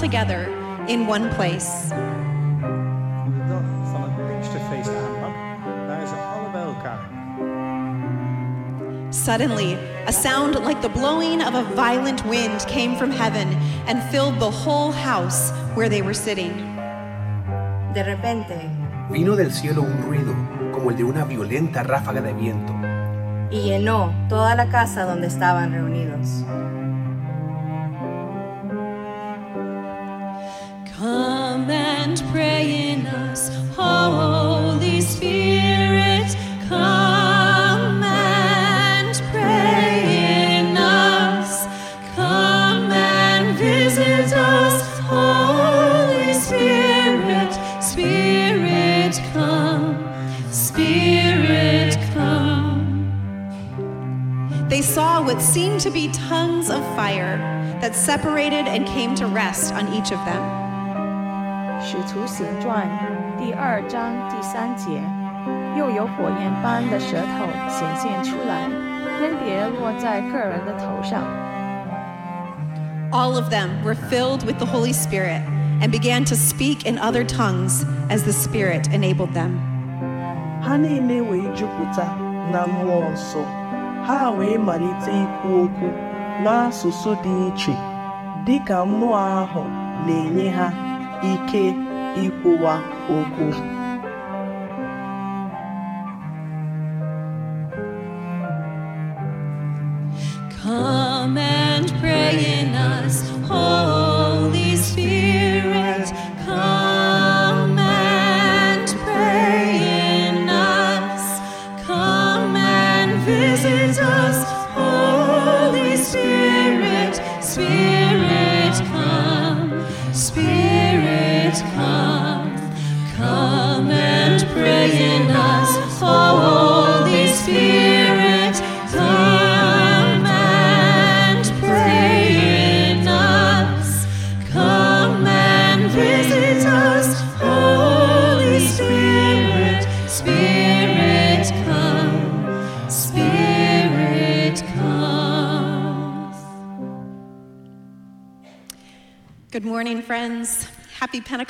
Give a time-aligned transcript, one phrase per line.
[0.00, 0.48] together
[0.88, 1.88] in one place.
[1.88, 3.62] De dag
[3.92, 5.34] van het Pinksterfeest aanbrak,
[5.86, 7.08] waren ze alle bij elkaar.
[9.10, 9.76] Suddenly,
[10.08, 13.48] a sound like the blowing of a violent wind came from heaven
[13.86, 16.52] and filled the whole house where they were sitting.
[17.92, 18.54] De repente,
[19.10, 20.32] Vino del cielo un ruido,
[20.72, 22.72] como el de una violenta ráfaga de viento,
[23.50, 26.09] y llenó toda la casa donde estaban reunidos.
[58.19, 60.41] separated and came to rest on each of them.
[61.81, 62.87] 使徒行传
[63.37, 65.01] 第二章第三节，
[65.77, 68.67] 又有火焰般的舌头显现出来，
[69.19, 71.23] 分别落在个人的头上。
[73.11, 75.41] All of them were filled with the Holy Spirit
[75.79, 79.59] and began to speak in other tongues as the Spirit enabled them.
[80.61, 82.07] ha niile wee jupụta
[82.51, 83.43] na mmụọ nsọ
[84.07, 85.89] ha wee malite ikwu okwu
[86.43, 87.75] n'asụsụ dị iche
[88.46, 89.62] Dị ka mmụọ ahụ
[90.06, 90.66] na-enye ha
[91.32, 91.62] ike
[92.24, 92.74] ikwuwa
[93.16, 93.46] okwu.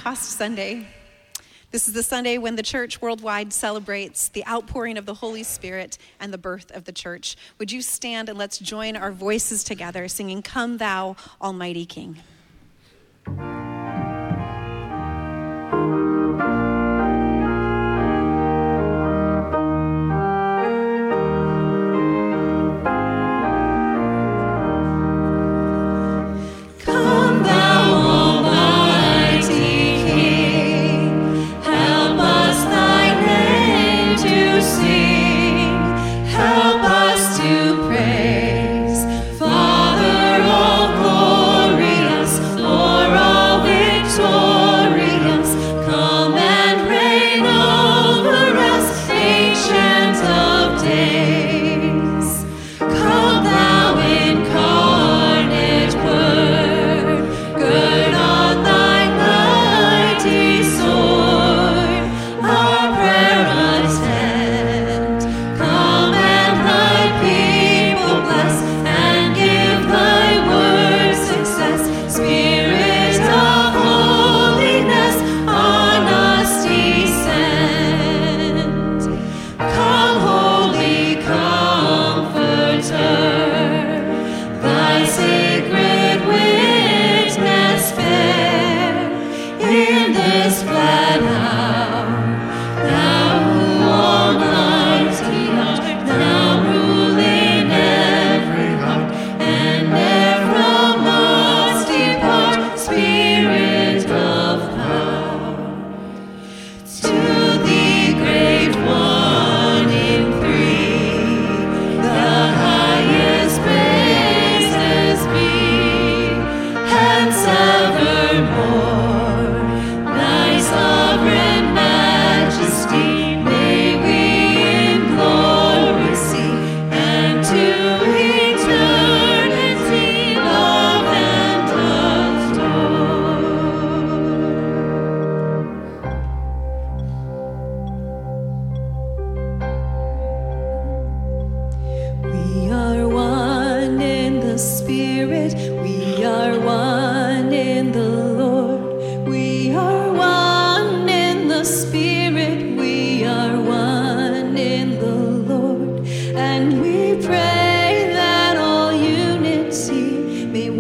[0.01, 0.87] Pentecost Sunday.
[1.73, 5.99] This is the Sunday when the church worldwide celebrates the outpouring of the Holy Spirit
[6.19, 7.37] and the birth of the church.
[7.59, 12.17] Would you stand and let's join our voices together singing, Come Thou Almighty King.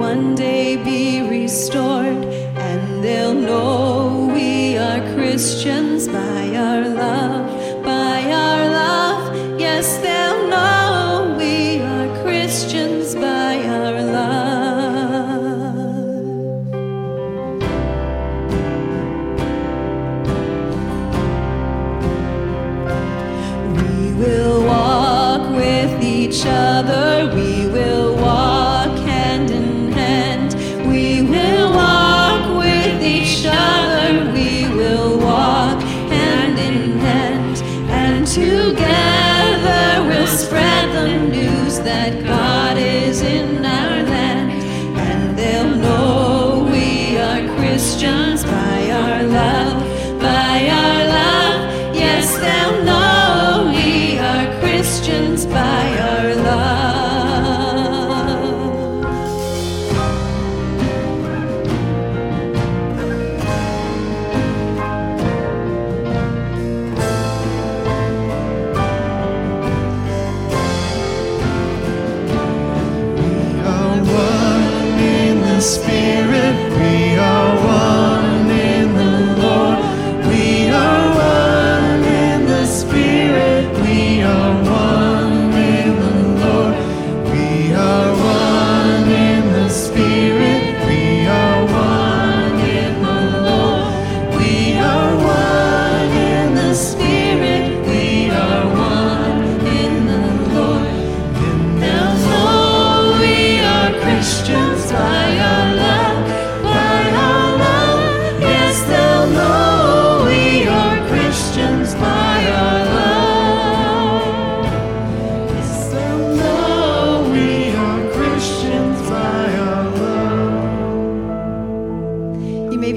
[0.01, 2.25] one day be restored,
[2.57, 8.60] and they'll know we are Christians by our love, by our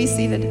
[0.04, 0.44] be seated.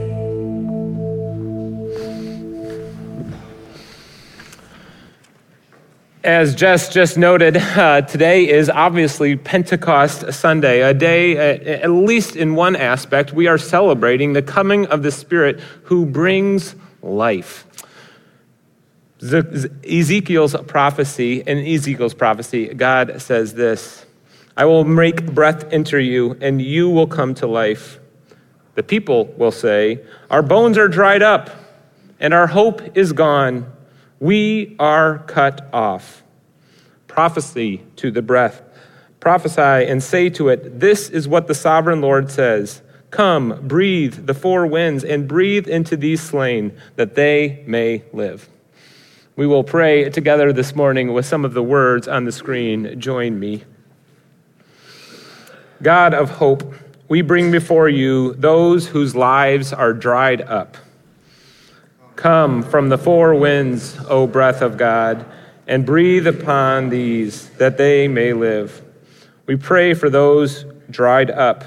[6.24, 12.36] As Jess just noted, uh, today is obviously Pentecost Sunday, a day, uh, at least
[12.36, 17.66] in one aspect, we are celebrating the coming of the Spirit who brings life.
[19.20, 24.06] Ezekiel's prophecy, in Ezekiel's prophecy, God says this
[24.56, 27.98] I will make breath enter you, and you will come to life.
[28.74, 30.00] The people will say,
[30.30, 31.50] Our bones are dried up,
[32.18, 33.70] and our hope is gone.
[34.20, 36.22] We are cut off.
[37.06, 38.62] Prophecy to the breath.
[39.20, 44.34] Prophesy and say to it, This is what the sovereign Lord says Come, breathe the
[44.34, 48.48] four winds, and breathe into these slain, that they may live.
[49.36, 52.98] We will pray together this morning with some of the words on the screen.
[52.98, 53.64] Join me.
[55.82, 56.74] God of hope,
[57.12, 60.78] we bring before you those whose lives are dried up.
[62.16, 65.26] Come from the four winds, O breath of God,
[65.66, 68.80] and breathe upon these that they may live.
[69.44, 71.64] We pray for those dried up,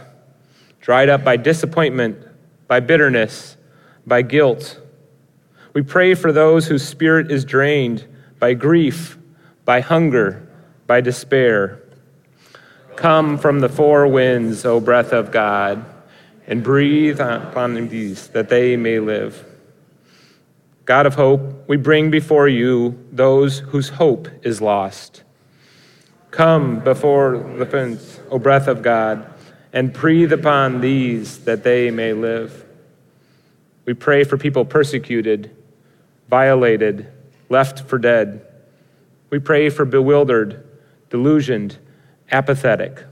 [0.82, 2.18] dried up by disappointment,
[2.68, 3.56] by bitterness,
[4.08, 4.82] by guilt.
[5.74, 8.04] We pray for those whose spirit is drained
[8.40, 9.16] by grief,
[9.64, 10.50] by hunger,
[10.88, 11.84] by despair.
[12.96, 15.86] Come from the four winds, O breath of God,
[16.48, 19.46] and breathe upon these that they may live.
[20.86, 25.24] God of hope, we bring before you those whose hope is lost.
[26.32, 29.26] Come before the fence, O breath of God,
[29.74, 32.66] and breathe upon these that they may live.
[33.86, 35.56] We pray for people persecuted,
[36.30, 37.12] violated,
[37.50, 38.46] left for dead.
[39.30, 40.64] We pray for bewildered,
[41.10, 41.78] delusioned,
[42.32, 43.04] apathetic.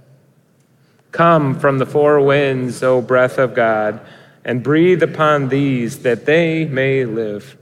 [1.12, 4.02] Come from the four winds, O breath of God,
[4.44, 7.58] and breathe upon these that they may live.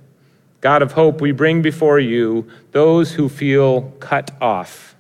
[0.62, 4.96] God of hope, we bring before you those who feel cut off.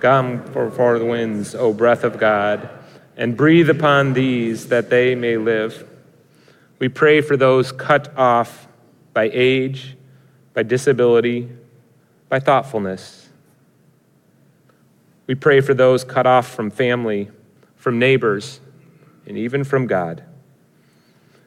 [0.00, 2.68] Come from the winds, O breath of God,
[3.16, 5.88] and breathe upon these that they may live.
[6.80, 8.66] We pray for those cut off
[9.14, 9.96] by age,
[10.54, 11.48] by disability,
[12.28, 13.21] by thoughtfulness.
[15.26, 17.30] We pray for those cut off from family,
[17.76, 18.60] from neighbors,
[19.26, 20.24] and even from God.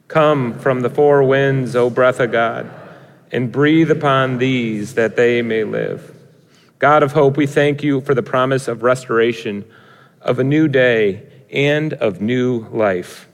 [0.07, 2.69] Come from the four winds, O breath of God,
[3.31, 6.15] and breathe upon these that they may live.
[6.79, 9.65] God of hope, we thank you for the promise of restoration,
[10.21, 13.27] of a new day, and of new life.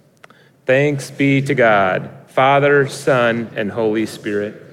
[0.65, 4.70] Thanks be to God, Father, Son, and Holy Spirit.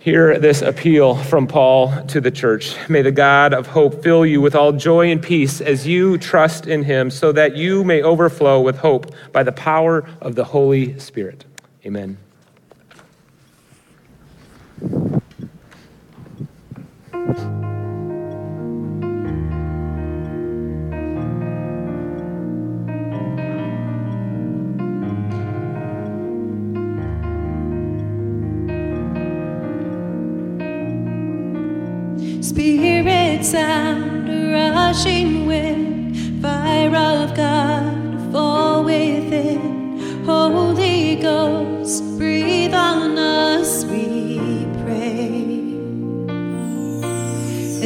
[0.00, 2.76] Hear this appeal from Paul to the church.
[2.88, 6.66] May the God of hope fill you with all joy and peace as you trust
[6.66, 10.98] in him, so that you may overflow with hope by the power of the Holy
[10.98, 11.44] Spirit.
[11.84, 12.16] Amen.
[17.18, 17.57] Spirit
[33.50, 40.26] sound, a rushing wind, fire of God, fall within.
[40.26, 45.56] Holy Ghost, breathe on us, we pray.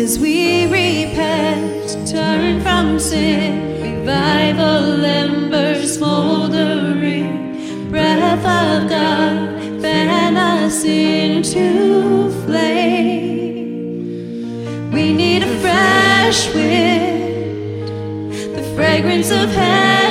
[0.02, 12.30] As we repent, turn from sin, revival embers smoldering, breath of God, fan us into
[12.46, 13.12] flame.
[14.92, 15.41] We need
[16.22, 17.88] fresh wind,
[18.54, 20.01] the fragrance of heaven.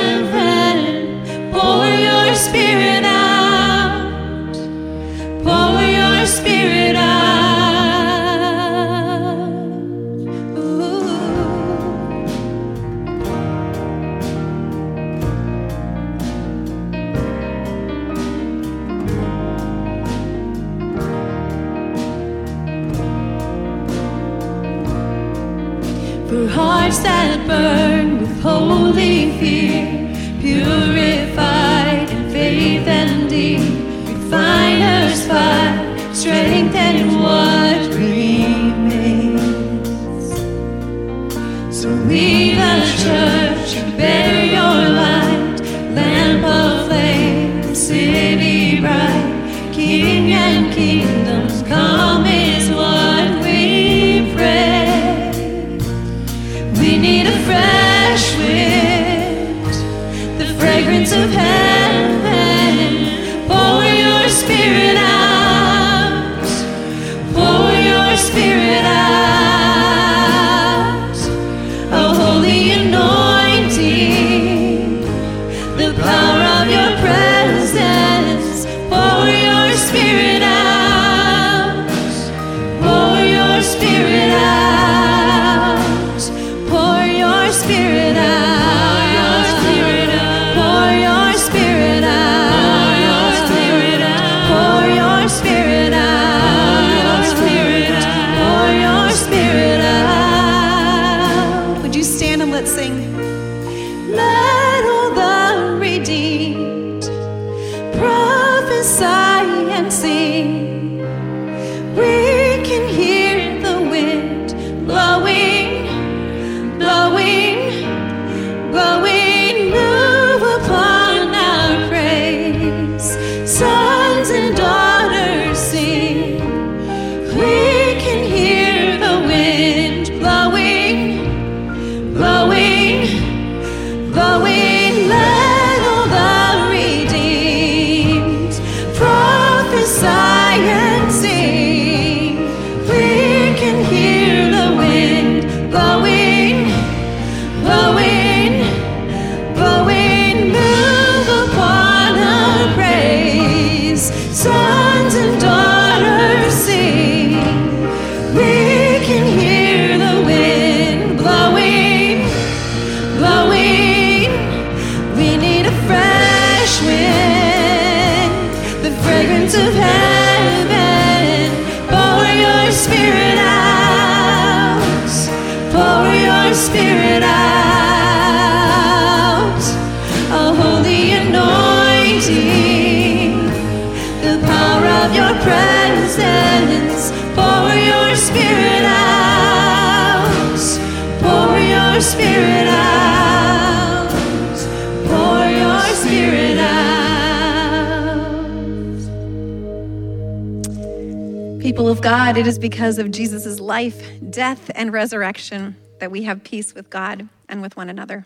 [202.32, 206.88] God, it is because of Jesus' life, death, and resurrection that we have peace with
[206.88, 208.24] God and with one another.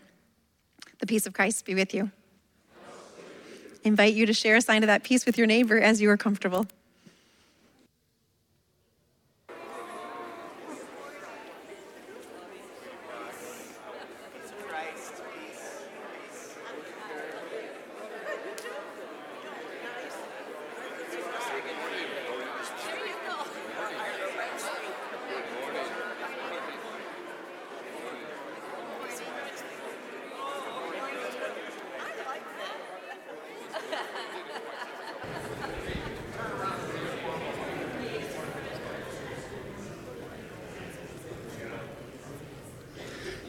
[0.99, 2.09] The peace of Christ be with you.
[3.83, 6.15] Invite you to share a sign of that peace with your neighbor as you are
[6.15, 6.67] comfortable.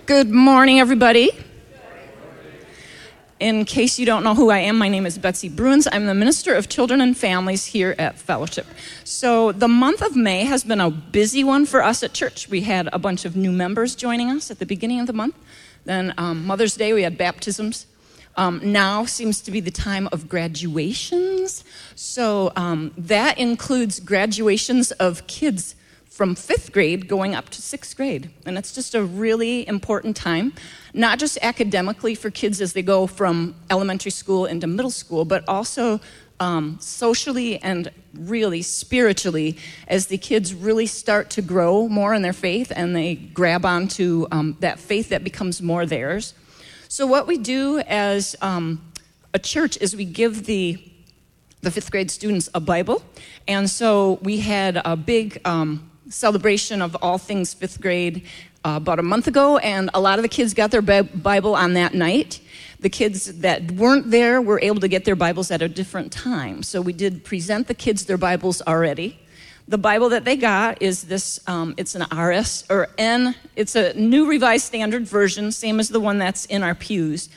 [0.09, 1.29] Good morning, everybody.
[3.41, 5.87] In case you don't know who I am, my name is Betsy Bruins.
[5.93, 8.67] I'm the Minister of Children and Families here at Fellowship.
[9.05, 12.49] So, the month of May has been a busy one for us at church.
[12.49, 15.35] We had a bunch of new members joining us at the beginning of the month.
[15.85, 17.85] Then, um, Mother's Day, we had baptisms.
[18.35, 21.65] Um, now seems to be the time of graduations.
[21.95, 25.75] So, um, that includes graduations of kids
[26.19, 28.29] from fifth grade going up to sixth grade.
[28.45, 30.53] And it's just a really important time,
[30.93, 35.45] not just academically for kids as they go from elementary school into middle school, but
[35.47, 36.01] also
[36.41, 42.33] um, socially and really spiritually as the kids really start to grow more in their
[42.33, 46.35] faith and they grab onto um, that faith that becomes more theirs.
[46.89, 48.83] So, what we do as um,
[49.33, 50.83] a church is we give the
[51.61, 53.03] the fifth grade students a Bible.
[53.49, 58.25] And so we had a big um, celebration of all things fifth grade
[58.65, 61.75] uh, about a month ago, and a lot of the kids got their Bible on
[61.75, 62.41] that night.
[62.81, 66.63] The kids that weren't there were able to get their Bibles at a different time.
[66.63, 69.19] So we did present the kids their Bibles already.
[69.69, 73.93] The Bible that they got is this, um, it's an RS or N, it's a
[73.95, 77.29] new revised standard version, same as the one that's in our pews.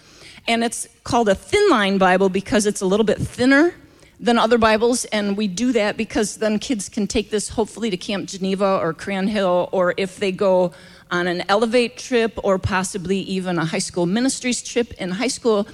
[0.48, 3.74] And it's called a thin line Bible because it's a little bit thinner
[4.22, 7.98] than other Bibles, and we do that because then kids can take this hopefully to
[7.98, 10.72] Camp Geneva or Cran Hill, or if they go
[11.10, 15.68] on an Elevate trip or possibly even a high school ministries trip in high school,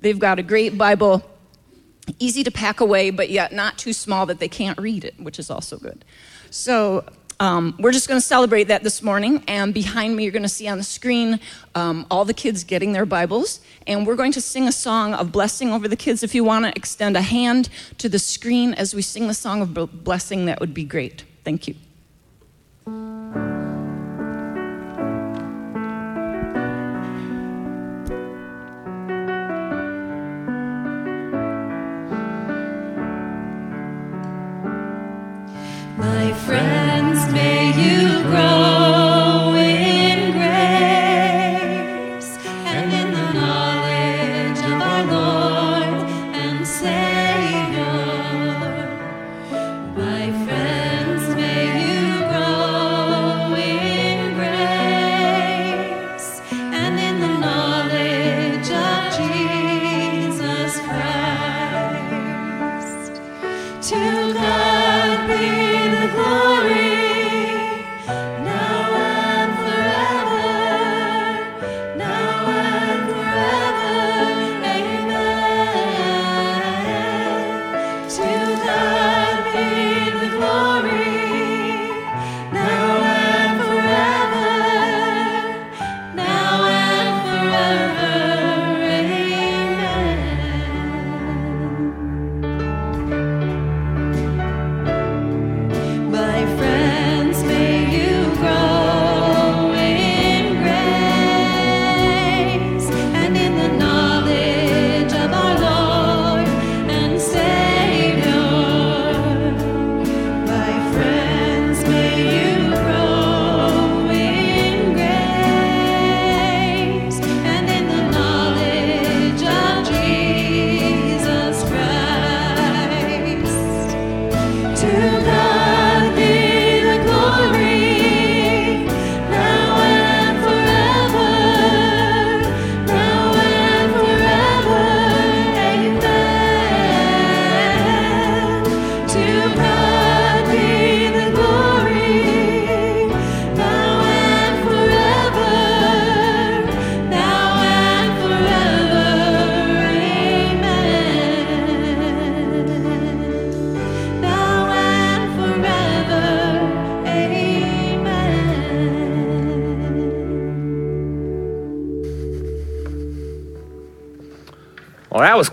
[0.00, 1.22] they've got a great Bible,
[2.18, 5.38] easy to pack away, but yet not too small that they can't read it, which
[5.38, 6.04] is also good.
[6.50, 7.04] So
[7.42, 9.42] um, we're just going to celebrate that this morning.
[9.48, 11.40] And behind me, you're going to see on the screen
[11.74, 13.60] um, all the kids getting their Bibles.
[13.84, 16.22] And we're going to sing a song of blessing over the kids.
[16.22, 19.60] If you want to extend a hand to the screen as we sing the song
[19.60, 19.74] of
[20.04, 21.24] blessing, that would be great.
[21.42, 23.51] Thank you.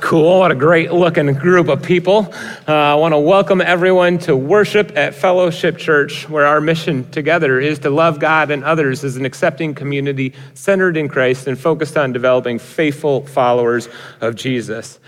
[0.10, 0.40] Cool.
[0.40, 2.34] What a great looking group of people.
[2.68, 7.60] Uh, I want to welcome everyone to worship at Fellowship Church, where our mission together
[7.60, 11.96] is to love God and others as an accepting community centered in Christ and focused
[11.96, 13.88] on developing faithful followers
[14.20, 15.00] of Jesus.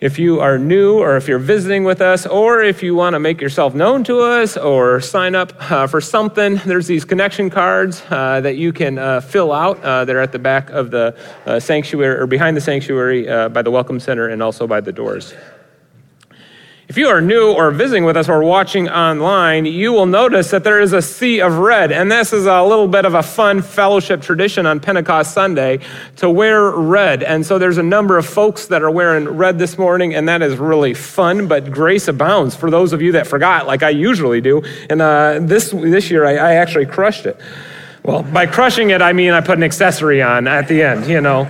[0.00, 3.20] If you are new or if you're visiting with us, or if you want to
[3.20, 8.02] make yourself known to us or sign up uh, for something, there's these connection cards
[8.10, 9.82] uh, that you can uh, fill out.
[9.84, 13.62] Uh, they're at the back of the uh, sanctuary or behind the sanctuary uh, by
[13.62, 15.32] the Welcome Center and also by the doors.
[16.86, 20.64] If you are new or visiting with us or watching online, you will notice that
[20.64, 21.90] there is a sea of red.
[21.90, 25.80] And this is a little bit of a fun fellowship tradition on Pentecost Sunday
[26.16, 27.22] to wear red.
[27.22, 30.42] And so there's a number of folks that are wearing red this morning, and that
[30.42, 34.42] is really fun, but grace abounds for those of you that forgot, like I usually
[34.42, 34.62] do.
[34.90, 37.40] And uh, this, this year, I, I actually crushed it.
[38.02, 41.22] Well, by crushing it, I mean I put an accessory on at the end, you
[41.22, 41.48] know.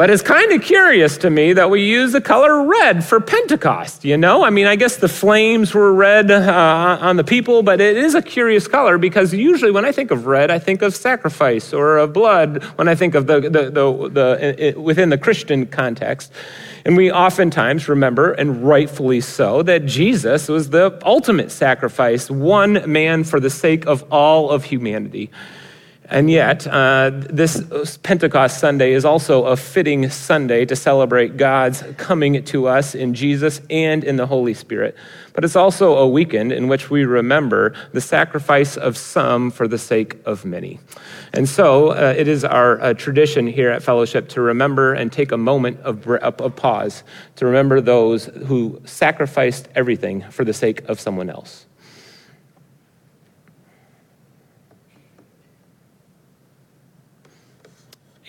[0.00, 4.02] But it's kind of curious to me that we use the color red for Pentecost,
[4.02, 4.42] you know?
[4.42, 8.14] I mean, I guess the flames were red uh, on the people, but it is
[8.14, 11.98] a curious color because usually when I think of red, I think of sacrifice or
[11.98, 16.32] of blood when I think of the, the, the, the within the Christian context.
[16.86, 23.22] And we oftentimes remember, and rightfully so, that Jesus was the ultimate sacrifice, one man
[23.22, 25.30] for the sake of all of humanity.
[26.10, 32.42] And yet, uh, this Pentecost Sunday is also a fitting Sunday to celebrate God's coming
[32.46, 34.96] to us in Jesus and in the Holy Spirit.
[35.34, 39.78] But it's also a weekend in which we remember the sacrifice of some for the
[39.78, 40.80] sake of many.
[41.32, 45.30] And so uh, it is our uh, tradition here at Fellowship to remember and take
[45.30, 47.04] a moment of, of pause
[47.36, 51.66] to remember those who sacrificed everything for the sake of someone else.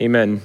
[0.01, 0.41] Amen.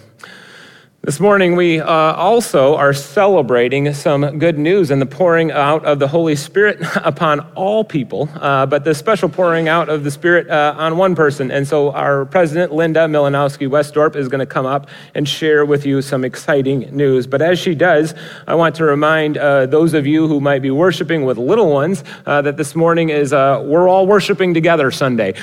[1.06, 6.00] This morning, we uh, also are celebrating some good news and the pouring out of
[6.00, 10.50] the Holy Spirit upon all people, uh, but the special pouring out of the Spirit
[10.50, 11.52] uh, on one person.
[11.52, 15.86] And so, our president, Linda Milanowski Westorp, is going to come up and share with
[15.86, 17.28] you some exciting news.
[17.28, 18.12] But as she does,
[18.48, 22.02] I want to remind uh, those of you who might be worshiping with little ones
[22.26, 25.34] uh, that this morning is uh, We're All Worshiping Together Sunday.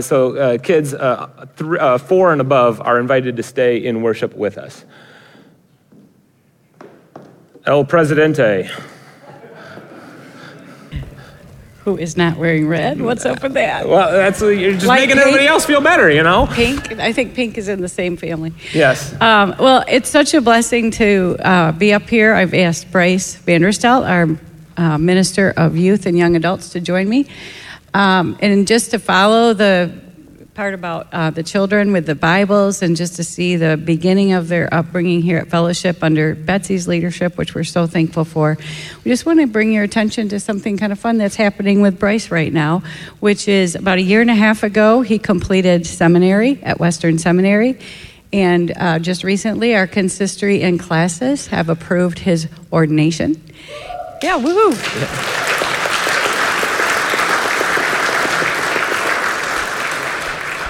[0.00, 4.84] so, kids th- four and above are invited to stay in worship with us.
[7.64, 8.68] El Presidente.
[11.84, 13.00] Who is not wearing red?
[13.00, 13.88] What's up with that?
[13.88, 15.26] Well, that's you're just Light making pink.
[15.26, 16.46] everybody else feel better, you know.
[16.52, 16.92] Pink.
[16.98, 18.52] I think pink is in the same family.
[18.72, 19.20] Yes.
[19.20, 22.34] Um, well, it's such a blessing to uh, be up here.
[22.34, 24.38] I've asked Bryce Vanderstelt, our
[24.76, 27.26] uh, minister of youth and young adults, to join me,
[27.94, 29.92] um, and just to follow the
[30.54, 34.48] part about uh, the children with the Bibles and just to see the beginning of
[34.48, 38.58] their upbringing here at Fellowship under Betsy's leadership, which we're so thankful for.
[39.02, 41.98] We just want to bring your attention to something kind of fun that's happening with
[41.98, 42.82] Bryce right now,
[43.20, 47.78] which is about a year and a half ago, he completed seminary at Western Seminary.
[48.30, 53.42] And uh, just recently, our consistory and classis have approved his ordination.
[54.22, 55.00] Yeah, woohoo!
[55.00, 55.41] Yeah.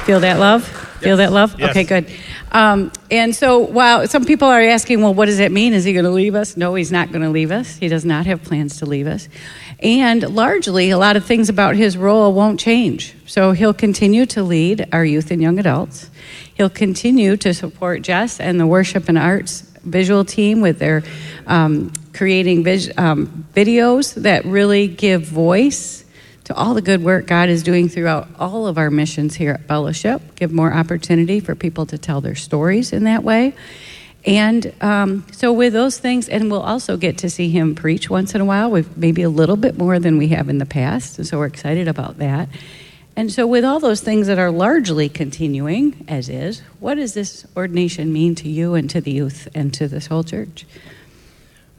[0.04, 0.62] Feel that love?
[0.62, 1.02] Yes.
[1.02, 1.58] Feel that love?
[1.58, 1.70] Yes.
[1.70, 2.06] Okay, good.
[2.50, 5.72] Um, and so, while some people are asking, well, what does that mean?
[5.74, 6.56] Is he going to leave us?
[6.56, 7.76] No, he's not going to leave us.
[7.76, 9.28] He does not have plans to leave us.
[9.78, 13.14] And largely, a lot of things about his role won't change.
[13.26, 16.10] So, he'll continue to lead our youth and young adults.
[16.54, 21.02] He'll continue to support Jess and the worship and arts visual team with their
[21.46, 26.01] um, creating vis- um, videos that really give voice
[26.52, 29.66] to all the good work God is doing throughout all of our missions here at
[29.66, 30.20] Fellowship.
[30.36, 33.54] Give more opportunity for people to tell their stories in that way.
[34.24, 38.34] And um, so, with those things, and we'll also get to see him preach once
[38.34, 41.18] in a while, with maybe a little bit more than we have in the past.
[41.18, 42.48] And so, we're excited about that.
[43.16, 47.46] And so, with all those things that are largely continuing, as is, what does this
[47.56, 50.66] ordination mean to you and to the youth and to this whole church?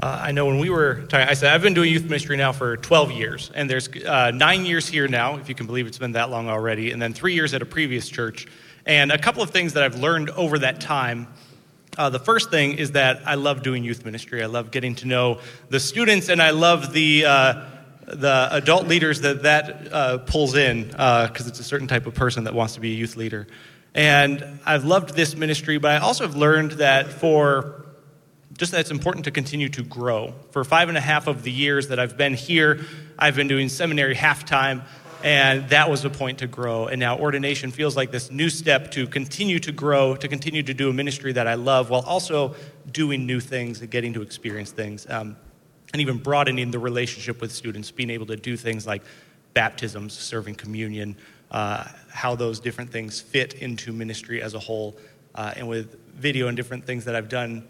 [0.03, 2.51] Uh, I know when we were talking, I said, I've been doing youth ministry now
[2.51, 5.97] for 12 years, and there's uh, nine years here now, if you can believe it's
[5.97, 8.45] been that long already, and then three years at a previous church.
[8.85, 11.29] And a couple of things that I've learned over that time.
[11.97, 14.43] Uh, the first thing is that I love doing youth ministry.
[14.43, 15.39] I love getting to know
[15.69, 17.65] the students, and I love the, uh,
[18.05, 22.13] the adult leaders that that uh, pulls in, because uh, it's a certain type of
[22.13, 23.47] person that wants to be a youth leader.
[23.95, 27.82] And I've loved this ministry, but I also have learned that for
[28.57, 30.33] just that it's important to continue to grow.
[30.51, 32.81] For five and a half of the years that I've been here,
[33.17, 34.83] I've been doing seminary halftime,
[35.23, 36.87] and that was a point to grow.
[36.87, 40.73] And now ordination feels like this new step to continue to grow, to continue to
[40.73, 42.55] do a ministry that I love, while also
[42.91, 45.35] doing new things and getting to experience things, um,
[45.93, 49.03] and even broadening the relationship with students, being able to do things like
[49.53, 51.15] baptisms, serving communion,
[51.51, 54.97] uh, how those different things fit into ministry as a whole,
[55.35, 57.67] uh, and with video and different things that I've done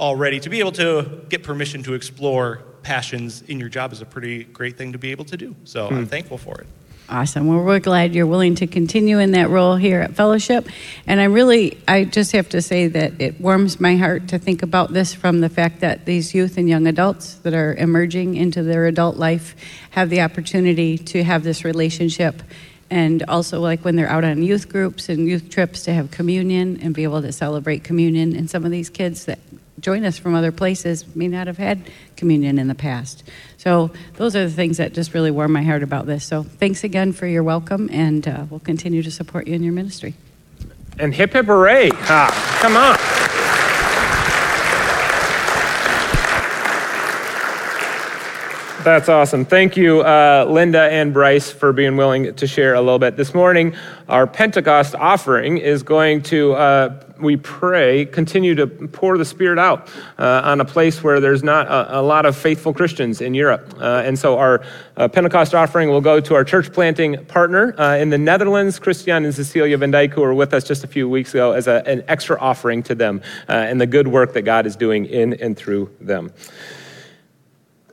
[0.00, 4.06] already, to be able to get permission to explore passions in your job is a
[4.06, 5.54] pretty great thing to be able to do.
[5.64, 6.04] So I'm hmm.
[6.04, 6.66] thankful for it.
[7.10, 7.48] Awesome.
[7.48, 10.68] Well, we're glad you're willing to continue in that role here at Fellowship.
[11.08, 14.62] And I really, I just have to say that it warms my heart to think
[14.62, 18.62] about this from the fact that these youth and young adults that are emerging into
[18.62, 19.56] their adult life
[19.90, 22.44] have the opportunity to have this relationship.
[22.90, 26.78] And also, like when they're out on youth groups and youth trips, to have communion
[26.80, 28.36] and be able to celebrate communion.
[28.36, 29.40] And some of these kids that
[29.80, 33.22] join us from other places may not have had communion in the past.
[33.56, 36.24] So those are the things that just really warm my heart about this.
[36.24, 39.72] So thanks again for your welcome, and uh, we'll continue to support you in your
[39.72, 40.14] ministry.
[40.98, 41.90] And hip hip hooray.
[41.92, 43.39] Ah, come on.
[48.82, 49.44] That's awesome.
[49.44, 53.14] Thank you, uh, Linda and Bryce, for being willing to share a little bit.
[53.14, 53.74] This morning,
[54.08, 59.90] our Pentecost offering is going to, uh, we pray, continue to pour the Spirit out
[60.18, 63.74] uh, on a place where there's not a, a lot of faithful Christians in Europe.
[63.78, 64.62] Uh, and so our
[64.96, 69.26] uh, Pentecost offering will go to our church planting partner uh, in the Netherlands, Christian
[69.26, 71.86] and Cecilia Van Dijk, who were with us just a few weeks ago, as a,
[71.86, 75.54] an extra offering to them and the good work that God is doing in and
[75.54, 76.32] through them.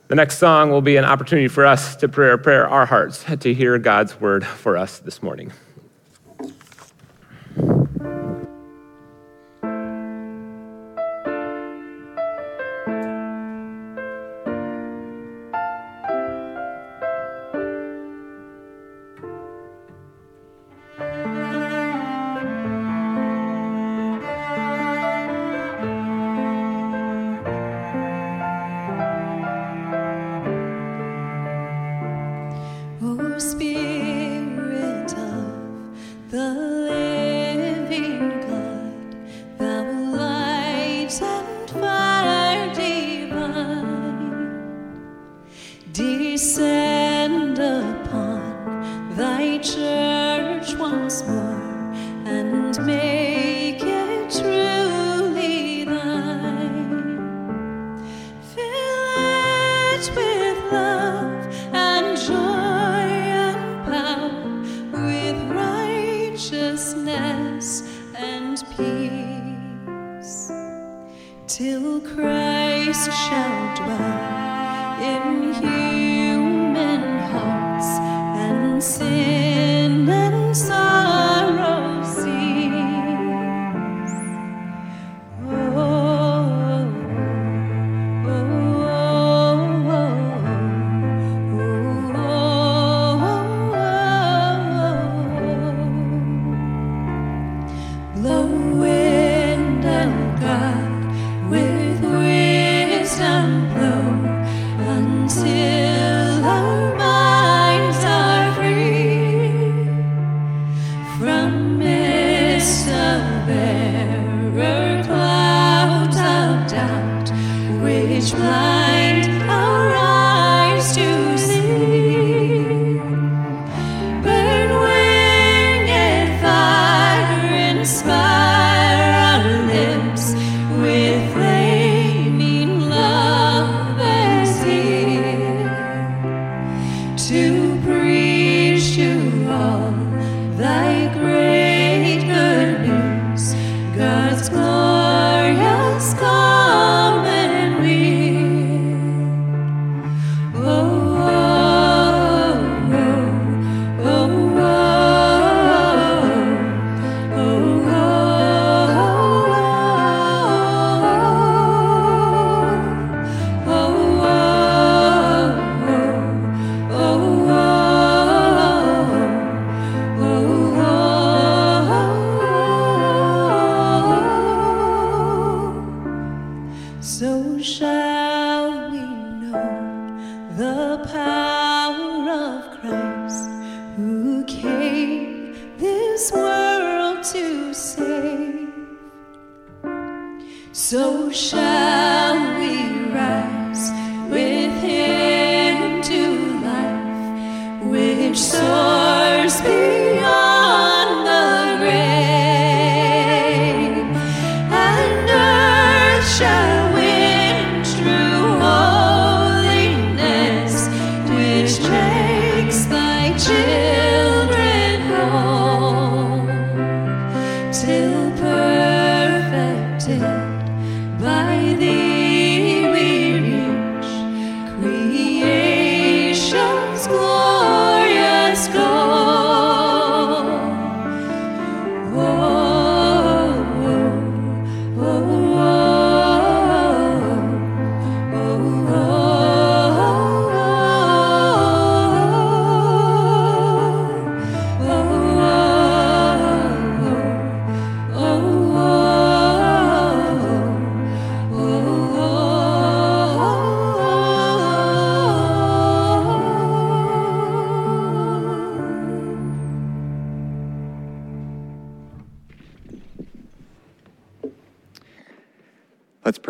[0.07, 3.53] The next song will be an opportunity for us to prepare, prepare our hearts to
[3.53, 5.51] hear God's word for us this morning.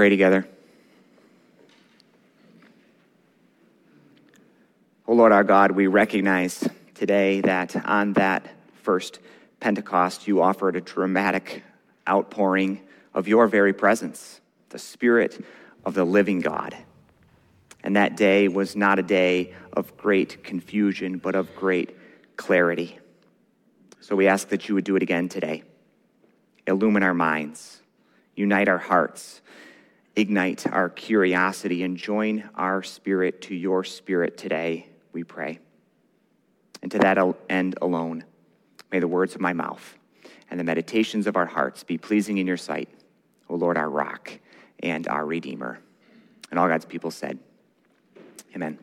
[0.07, 0.47] Pray together.
[5.05, 8.47] Oh Lord our God, we recognize today that on that
[8.83, 9.19] first
[9.59, 11.61] Pentecost, you offered a dramatic
[12.07, 12.79] outpouring
[13.13, 14.39] of your very presence,
[14.69, 15.43] the Spirit
[15.83, 16.73] of the living God.
[17.83, 21.97] And that day was not a day of great confusion, but of great
[22.37, 22.97] clarity.
[23.99, 25.63] So we ask that you would do it again today.
[26.65, 27.81] Illumine our minds,
[28.37, 29.41] unite our hearts,
[30.17, 35.59] ignite our curiosity, and join our spirit to your spirit today, we pray.
[36.81, 38.23] And to that end alone,
[38.91, 39.97] may the words of my mouth
[40.49, 42.89] and the meditations of our hearts be pleasing in your sight,
[43.47, 44.31] O Lord, our rock
[44.81, 45.79] and our redeemer.
[46.49, 47.37] And all God's people said,
[48.55, 48.79] Amen.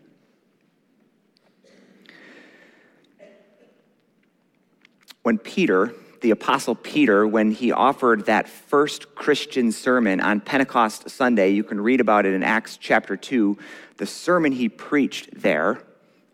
[5.25, 5.95] When Peter,
[6.25, 11.79] the Apostle Peter, when he offered that first Christian sermon on Pentecost Sunday, you can
[11.79, 13.59] read about it in Acts chapter 2.
[13.99, 15.83] The sermon he preached there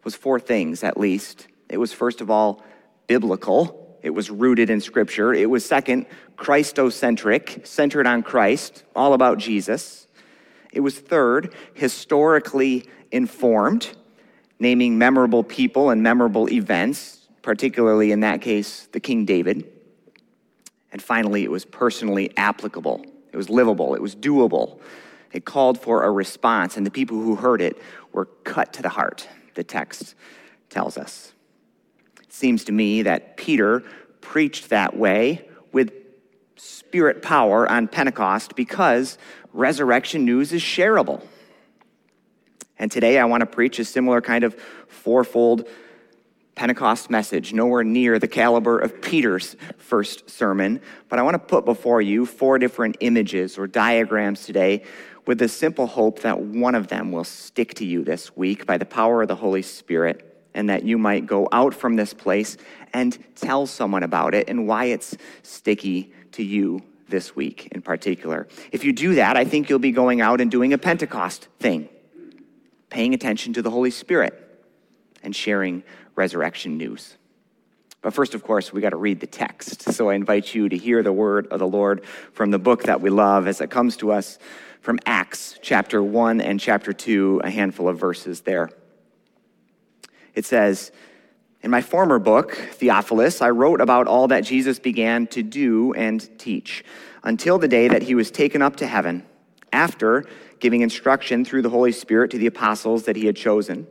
[0.05, 1.49] was four things at least.
[1.69, 2.63] It was, first of all,
[3.09, 5.35] biblical, it was rooted in Scripture.
[5.35, 10.07] It was, second, Christocentric, centered on Christ, all about Jesus.
[10.73, 13.91] It was, third, historically informed,
[14.61, 19.69] naming memorable people and memorable events, particularly in that case, the King David.
[20.93, 23.05] And finally, it was personally applicable.
[23.33, 23.95] It was livable.
[23.95, 24.81] It was doable.
[25.33, 27.81] It called for a response, and the people who heard it
[28.13, 30.15] were cut to the heart, the text
[30.69, 31.33] tells us.
[32.21, 33.85] It seems to me that Peter
[34.21, 35.93] preached that way with
[36.57, 39.19] spirit power on Pentecost because
[39.53, 41.25] resurrection news is shareable.
[42.79, 44.55] And today I want to preach a similar kind of
[44.89, 45.69] fourfold
[46.61, 50.79] Pentecost message, nowhere near the caliber of Peter's first sermon.
[51.09, 54.83] But I want to put before you four different images or diagrams today
[55.25, 58.77] with the simple hope that one of them will stick to you this week by
[58.77, 62.59] the power of the Holy Spirit and that you might go out from this place
[62.93, 68.47] and tell someone about it and why it's sticky to you this week in particular.
[68.71, 71.89] If you do that, I think you'll be going out and doing a Pentecost thing,
[72.91, 74.49] paying attention to the Holy Spirit
[75.23, 75.83] and sharing
[76.21, 77.17] resurrection news.
[78.03, 79.91] But first, of course, we got to read the text.
[79.95, 83.01] So I invite you to hear the word of the Lord from the book that
[83.01, 84.39] we love as it comes to us
[84.83, 88.69] from Acts chapter 1 and chapter 2, a handful of verses there.
[90.35, 90.93] It says,
[91.63, 96.39] In my former book, Theophilus, I wrote about all that Jesus began to do and
[96.39, 96.85] teach
[97.23, 99.25] until the day that he was taken up to heaven,
[99.73, 100.27] after
[100.59, 103.87] giving instruction through the Holy Spirit to the apostles that he had chosen.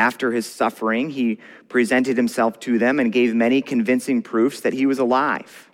[0.00, 1.38] After his suffering, he
[1.68, 5.68] presented himself to them and gave many convincing proofs that he was alive.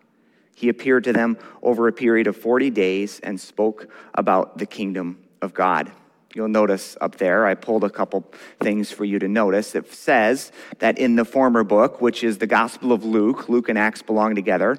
[0.57, 5.23] He appeared to them over a period of 40 days and spoke about the kingdom
[5.41, 5.93] of God.
[6.35, 9.77] You'll notice up there, I pulled a couple things for you to notice.
[9.77, 10.51] It says
[10.81, 14.35] that in the former book, which is the Gospel of Luke, Luke and Acts belong
[14.35, 14.77] together,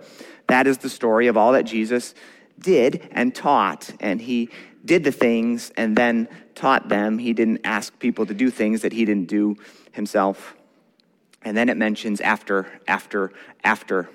[0.48, 2.16] that is the story of all that Jesus
[2.60, 3.92] did and taught.
[4.02, 4.50] And he
[4.84, 6.28] did the things and then
[6.58, 7.18] taught them.
[7.20, 9.56] He didn't ask people to do things that he didn't do
[9.92, 10.56] himself.
[11.44, 13.32] And then it mentions after, after,
[13.64, 14.10] after.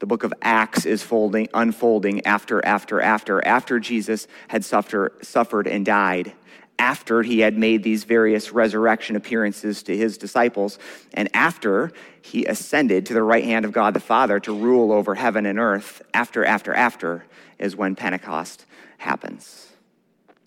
[0.00, 5.66] The book of Acts is folding, unfolding after, after, after, after Jesus had suffer, suffered
[5.66, 6.32] and died
[6.80, 10.78] after he had made these various resurrection appearances to his disciples,
[11.12, 11.92] and after
[12.22, 15.58] he ascended to the right hand of God the Father to rule over heaven and
[15.58, 17.26] earth, after, after, after
[17.58, 18.64] is when Pentecost
[18.96, 19.72] happens.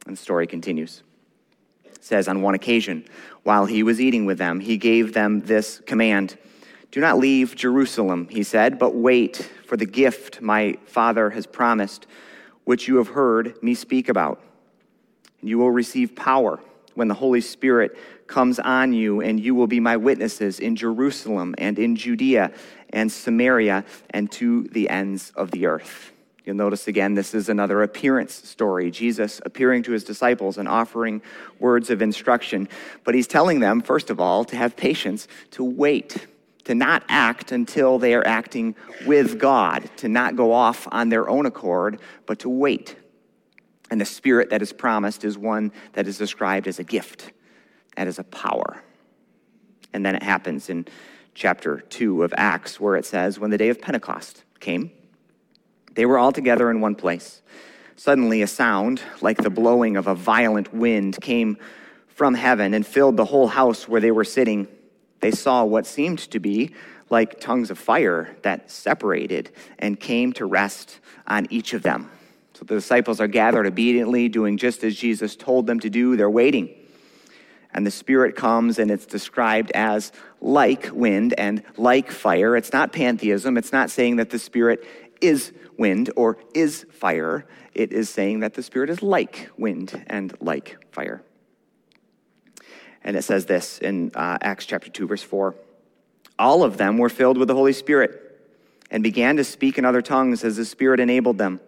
[0.07, 1.03] And the story continues.
[2.03, 3.05] Says, On one occasion,
[3.43, 6.37] while he was eating with them, he gave them this command
[6.91, 12.05] Do not leave Jerusalem, he said, but wait for the gift my Father has promised,
[12.65, 14.41] which you have heard me speak about
[15.43, 16.59] you will receive power
[16.95, 17.97] when the Holy Spirit
[18.27, 22.51] comes on you, and you will be my witnesses in Jerusalem and in Judea
[22.91, 26.12] and Samaria and to the ends of the earth.
[26.45, 28.91] You'll notice again, this is another appearance story.
[28.91, 31.21] Jesus appearing to his disciples and offering
[31.59, 32.67] words of instruction.
[33.03, 36.27] But he's telling them, first of all, to have patience, to wait,
[36.65, 38.75] to not act until they are acting
[39.05, 42.97] with God, to not go off on their own accord, but to wait
[43.93, 47.31] and the spirit that is promised is one that is described as a gift
[47.95, 48.81] and as a power.
[49.93, 50.87] And then it happens in
[51.35, 54.89] chapter 2 of Acts, where it says, When the day of Pentecost came,
[55.95, 57.41] they were all together in one place.
[57.95, 61.57] Suddenly, a sound like the blowing of a violent wind came
[62.07, 64.67] from heaven and filled the whole house where they were sitting.
[65.19, 66.71] They saw what seemed to be
[67.09, 72.09] like tongues of fire that separated and came to rest on each of them.
[72.53, 76.15] So the disciples are gathered obediently, doing just as Jesus told them to do.
[76.15, 76.73] They're waiting.
[77.71, 82.55] And the Spirit comes, and it's described as like wind and like fire.
[82.55, 83.57] It's not pantheism.
[83.57, 84.85] It's not saying that the Spirit
[85.21, 87.45] is wind or is fire.
[87.73, 91.23] It is saying that the Spirit is like wind and like fire.
[93.03, 95.55] And it says this in uh, Acts chapter 2, verse 4.
[96.39, 98.19] All of them were filled with the Holy Spirit
[98.89, 101.59] and began to speak in other tongues as the Spirit enabled them.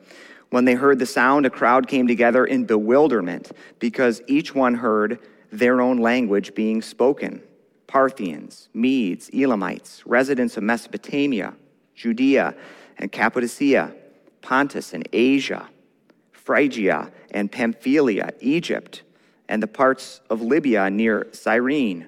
[0.49, 5.19] When they heard the sound, a crowd came together in bewilderment because each one heard
[5.51, 7.41] their own language being spoken
[7.87, 11.53] Parthians, Medes, Elamites, residents of Mesopotamia,
[11.95, 12.55] Judea
[12.97, 13.93] and Cappadocia,
[14.41, 15.69] Pontus and Asia,
[16.31, 19.03] Phrygia and Pamphylia, Egypt,
[19.49, 22.07] and the parts of Libya near Cyrene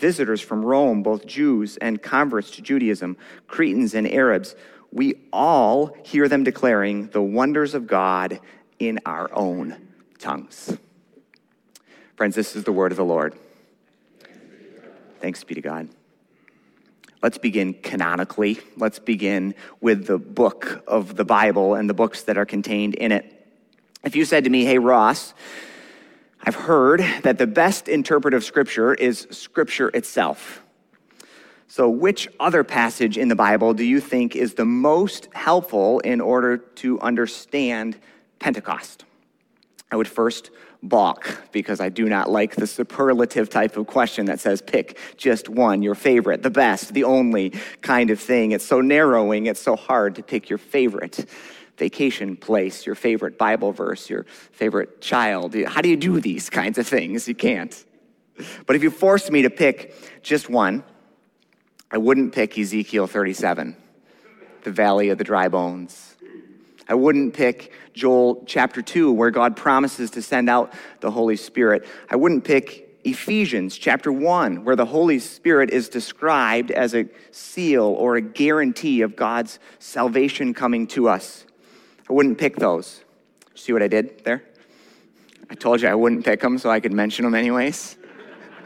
[0.00, 3.16] visitors from Rome, both Jews and converts to Judaism,
[3.46, 4.56] Cretans and Arabs,
[4.90, 8.40] we all hear them declaring the wonders of God
[8.78, 9.76] in our own
[10.18, 10.76] tongues.
[12.16, 13.34] Friends, this is the word of the Lord.
[15.20, 15.88] Thanks be to God.
[17.22, 18.60] Let's begin canonically.
[18.76, 23.12] Let's begin with the book of the Bible and the books that are contained in
[23.12, 23.36] it.
[24.02, 25.34] If you said to me, hey, Ross,
[26.42, 30.62] I've heard that the best interpretive Scripture is Scripture itself.
[31.68, 36.20] So, which other passage in the Bible do you think is the most helpful in
[36.20, 37.96] order to understand
[38.38, 39.04] Pentecost?
[39.92, 40.50] I would first
[40.82, 45.48] balk because I do not like the superlative type of question that says pick just
[45.48, 47.50] one, your favorite, the best, the only
[47.82, 48.52] kind of thing.
[48.52, 51.26] It's so narrowing, it's so hard to pick your favorite
[51.76, 55.54] vacation place, your favorite Bible verse, your favorite child.
[55.54, 57.26] How do you do these kinds of things?
[57.26, 57.84] You can't.
[58.66, 60.84] But if you forced me to pick just one,
[61.90, 63.76] I wouldn't pick Ezekiel 37,
[64.62, 66.09] the valley of the dry bones.
[66.90, 71.86] I wouldn't pick Joel chapter 2, where God promises to send out the Holy Spirit.
[72.10, 77.84] I wouldn't pick Ephesians chapter 1, where the Holy Spirit is described as a seal
[77.84, 81.46] or a guarantee of God's salvation coming to us.
[82.08, 83.04] I wouldn't pick those.
[83.54, 84.42] See what I did there?
[85.48, 87.98] I told you I wouldn't pick them so I could mention them anyways.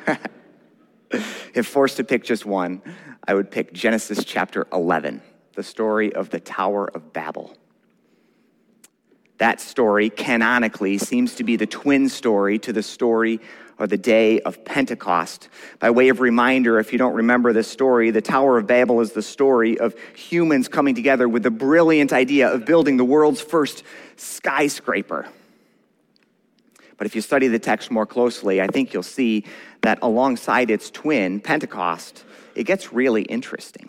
[1.10, 2.80] if forced to pick just one,
[3.28, 5.20] I would pick Genesis chapter 11,
[5.56, 7.54] the story of the Tower of Babel.
[9.38, 13.40] That story, canonically, seems to be the twin story to the story
[13.78, 15.48] or the day of Pentecost.
[15.80, 19.12] By way of reminder, if you don't remember this story, the Tower of Babel is
[19.12, 23.82] the story of humans coming together with the brilliant idea of building the world's first
[24.16, 25.26] skyscraper.
[26.96, 29.44] But if you study the text more closely, I think you'll see
[29.82, 32.24] that alongside its twin, Pentecost,
[32.54, 33.88] it gets really interesting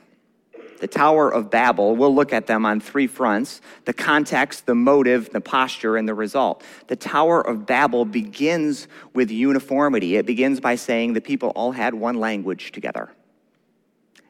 [0.80, 5.30] the Tower of Babel, we'll look at them on three fronts the context, the motive,
[5.32, 6.64] the posture, and the result.
[6.88, 10.16] The Tower of Babel begins with uniformity.
[10.16, 13.12] It begins by saying the people all had one language together.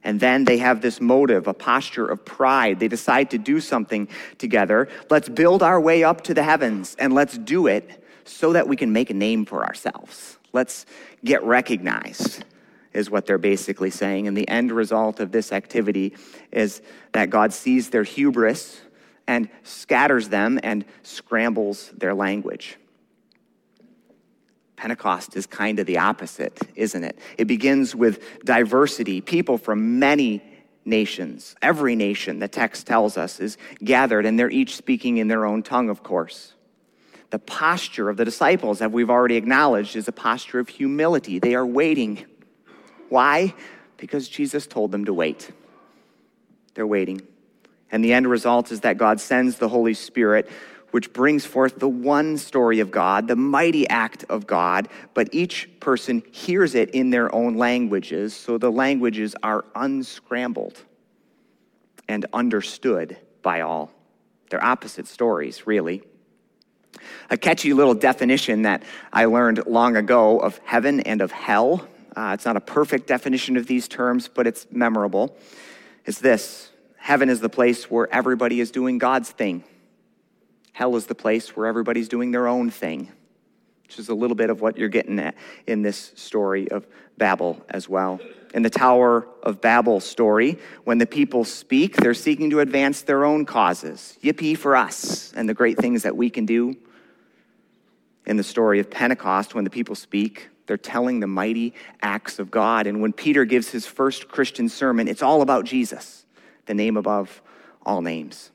[0.04, 2.80] And then they have this motive, a posture of pride.
[2.80, 4.88] They decide to do something together.
[5.10, 8.76] Let's build our way up to the heavens and let's do it so that we
[8.76, 10.38] can make a name for ourselves.
[10.54, 10.86] Let's
[11.24, 12.46] get recognized
[12.96, 14.28] is what they're basically saying.
[14.28, 16.16] And the end result of this activity
[16.52, 16.82] is
[17.12, 18.80] that God sees their hubris
[19.28, 22.78] and scatters them and scrambles their language.
[24.76, 27.20] Pentecost is kind of the opposite, isn't it?
[27.38, 30.44] It begins with diversity, people from many
[30.84, 31.56] nations.
[31.62, 35.64] Every nation, the text tells us, is gathered, and they're each speaking in their own
[35.64, 36.54] tongue, of course.
[37.32, 41.40] The posture of the disciples, as we've already acknowledged, is a posture of humility.
[41.40, 42.26] They are waiting
[43.16, 43.54] why?
[43.96, 45.50] Because Jesus told them to wait.
[46.74, 47.22] They're waiting.
[47.90, 50.50] And the end result is that God sends the Holy Spirit,
[50.92, 55.70] which brings forth the one story of God, the mighty act of God, but each
[55.80, 60.78] person hears it in their own languages, so the languages are unscrambled
[62.10, 63.92] and understood by all.
[64.50, 66.04] They're opposite stories, really.
[67.30, 72.32] A catchy little definition that I learned long ago of heaven and of hell uh,
[72.34, 75.38] it's not a perfect definition of these terms, but it's memorable,
[76.06, 79.64] is this Heaven is the place where everybody is doing God's thing.
[80.74, 83.12] Hell is the place where everybody's doing their own thing,
[83.84, 85.36] which is a little bit of what you're getting at
[85.68, 86.88] in this story of
[87.18, 88.20] Babel as well.
[88.56, 93.24] In the Tower of Babel story, when the people speak, they're seeking to advance their
[93.24, 94.18] own causes.
[94.24, 96.76] Yippee for us and the great things that we can do.
[98.26, 102.52] In the story of Pentecost, when the people speak, they're telling the mighty acts of
[102.52, 102.88] God.
[102.88, 106.26] And when Peter gives his first Christian sermon, it's all about Jesus,
[106.66, 107.42] the name above
[107.86, 108.52] all names.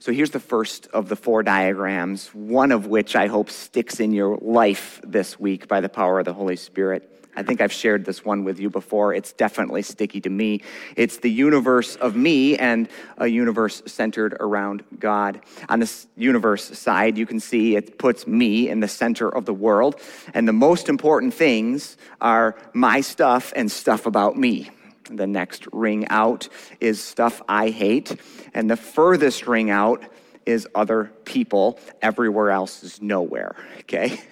[0.00, 4.12] So here's the first of the four diagrams, one of which I hope sticks in
[4.12, 7.15] your life this week by the power of the Holy Spirit.
[7.36, 9.12] I think I've shared this one with you before.
[9.12, 10.62] It's definitely sticky to me.
[10.96, 15.40] It's the universe of me and a universe centered around God.
[15.68, 19.54] On this universe side, you can see it puts me in the center of the
[19.54, 20.00] world.
[20.32, 24.70] And the most important things are my stuff and stuff about me.
[25.10, 26.48] The next ring out
[26.80, 28.18] is stuff I hate.
[28.54, 30.02] And the furthest ring out
[30.46, 31.78] is other people.
[32.00, 33.56] Everywhere else is nowhere.
[33.80, 34.18] Okay?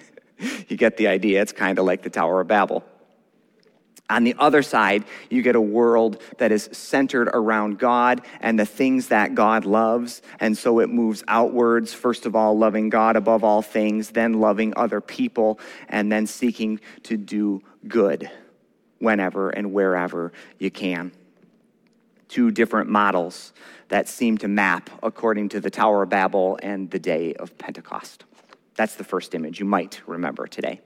[0.67, 1.41] You get the idea.
[1.41, 2.83] It's kind of like the Tower of Babel.
[4.09, 8.65] On the other side, you get a world that is centered around God and the
[8.65, 10.21] things that God loves.
[10.39, 14.73] And so it moves outwards, first of all, loving God above all things, then loving
[14.75, 18.29] other people, and then seeking to do good
[18.99, 21.11] whenever and wherever you can.
[22.27, 23.53] Two different models
[23.89, 28.23] that seem to map according to the Tower of Babel and the day of Pentecost.
[28.75, 30.81] That's the first image you might remember today.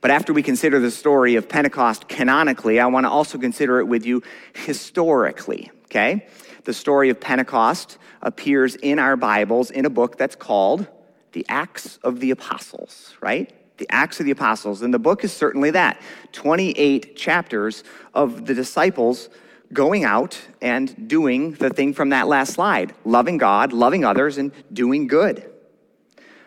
[0.00, 3.84] But after we consider the story of Pentecost canonically, I want to also consider it
[3.84, 4.22] with you
[4.54, 6.26] historically, okay?
[6.64, 10.86] The story of Pentecost appears in our Bibles in a book that's called
[11.32, 13.52] The Acts of the Apostles, right?
[13.78, 14.82] The Acts of the Apostles.
[14.82, 16.00] And the book is certainly that
[16.32, 19.28] 28 chapters of the disciples
[19.72, 24.52] going out and doing the thing from that last slide loving God, loving others, and
[24.72, 25.50] doing good.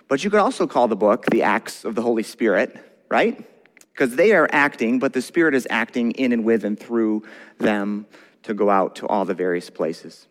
[0.08, 3.46] But you could also call the book The Acts of the Holy Spirit right?
[3.94, 7.24] Because they are acting, but the Spirit is acting in and with and through
[7.58, 8.08] them
[8.44, 10.28] to go out to all the various places.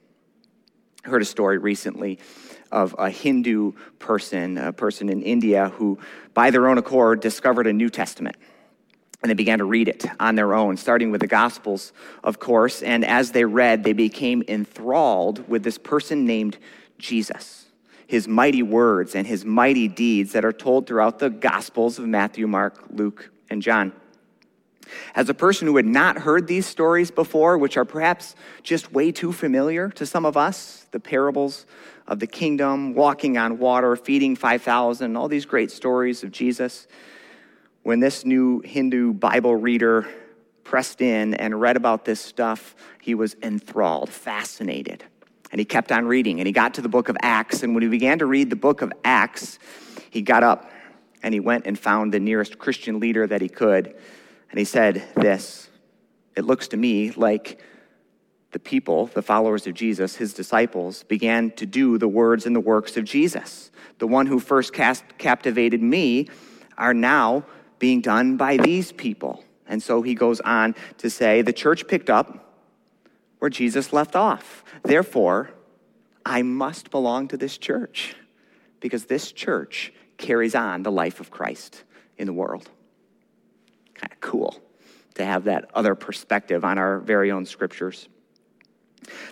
[1.04, 2.18] I heard a story recently
[2.72, 5.98] of a Hindu person, a person in India, who,
[6.32, 8.36] by their own accord, discovered a New Testament.
[9.22, 11.92] And they began to read it on their own, starting with the Gospels,
[12.24, 12.82] of course.
[12.82, 16.56] And as they read, they became enthralled with this person named
[16.98, 17.66] Jesus
[18.10, 22.48] his mighty words and his mighty deeds that are told throughout the Gospels of Matthew,
[22.48, 23.92] Mark, Luke, and John.
[25.14, 28.34] As a person who had not heard these stories before, which are perhaps
[28.64, 31.66] just way too familiar to some of us, the parables
[32.08, 36.88] of the kingdom, walking on water, feeding 5,000, all these great stories of Jesus,
[37.84, 40.08] when this new Hindu Bible reader
[40.64, 45.04] pressed in and read about this stuff, he was enthralled, fascinated.
[45.52, 47.62] And he kept on reading, and he got to the book of Acts.
[47.62, 49.58] And when he began to read the book of Acts,
[50.10, 50.70] he got up
[51.22, 53.94] and he went and found the nearest Christian leader that he could.
[54.50, 55.68] And he said, This,
[56.36, 57.60] it looks to me like
[58.52, 62.60] the people, the followers of Jesus, his disciples, began to do the words and the
[62.60, 63.70] works of Jesus.
[63.98, 66.28] The one who first cast, captivated me
[66.76, 67.44] are now
[67.78, 69.44] being done by these people.
[69.68, 72.49] And so he goes on to say, The church picked up
[73.40, 74.62] where Jesus left off.
[74.84, 75.50] Therefore,
[76.24, 78.14] I must belong to this church
[78.78, 81.82] because this church carries on the life of Christ
[82.16, 82.68] in the world.
[83.94, 84.62] Kind of cool
[85.14, 88.08] to have that other perspective on our very own scriptures.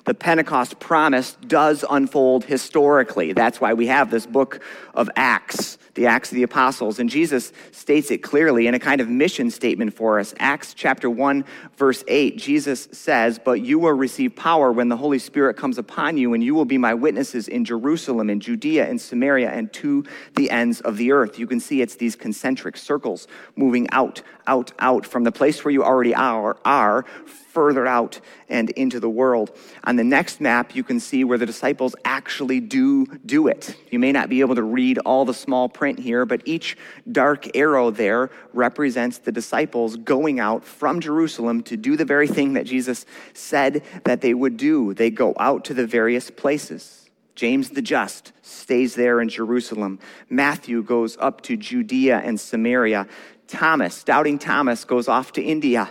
[0.04, 3.32] The Pentecost promise does unfold historically.
[3.32, 4.61] That's why we have this book
[4.94, 6.99] of Acts the Acts of the Apostles.
[6.99, 10.32] And Jesus states it clearly in a kind of mission statement for us.
[10.38, 11.44] Acts chapter 1,
[11.76, 16.16] verse 8, Jesus says, But you will receive power when the Holy Spirit comes upon
[16.16, 20.05] you, and you will be my witnesses in Jerusalem, in Judea, in Samaria, and to
[20.36, 21.38] the ends of the earth.
[21.38, 23.26] You can see it's these concentric circles
[23.57, 27.05] moving out, out, out from the place where you already are, are
[27.59, 29.51] further out and into the world.
[29.84, 33.74] On the next map, you can see where the disciples actually do do it.
[33.90, 36.76] You may not be able to read all the small print here, but each
[37.11, 42.55] dark arrow there represents the disciples going out from Jerusalem to do the very thing
[42.55, 44.93] that Jesus said that they would do.
[44.93, 47.09] They go out to the various places.
[47.34, 50.01] James the Just stays there in Jerusalem.
[50.28, 53.07] Matthew goes up to Judea and Samaria.
[53.47, 55.89] Thomas, doubting Thomas, goes off to India.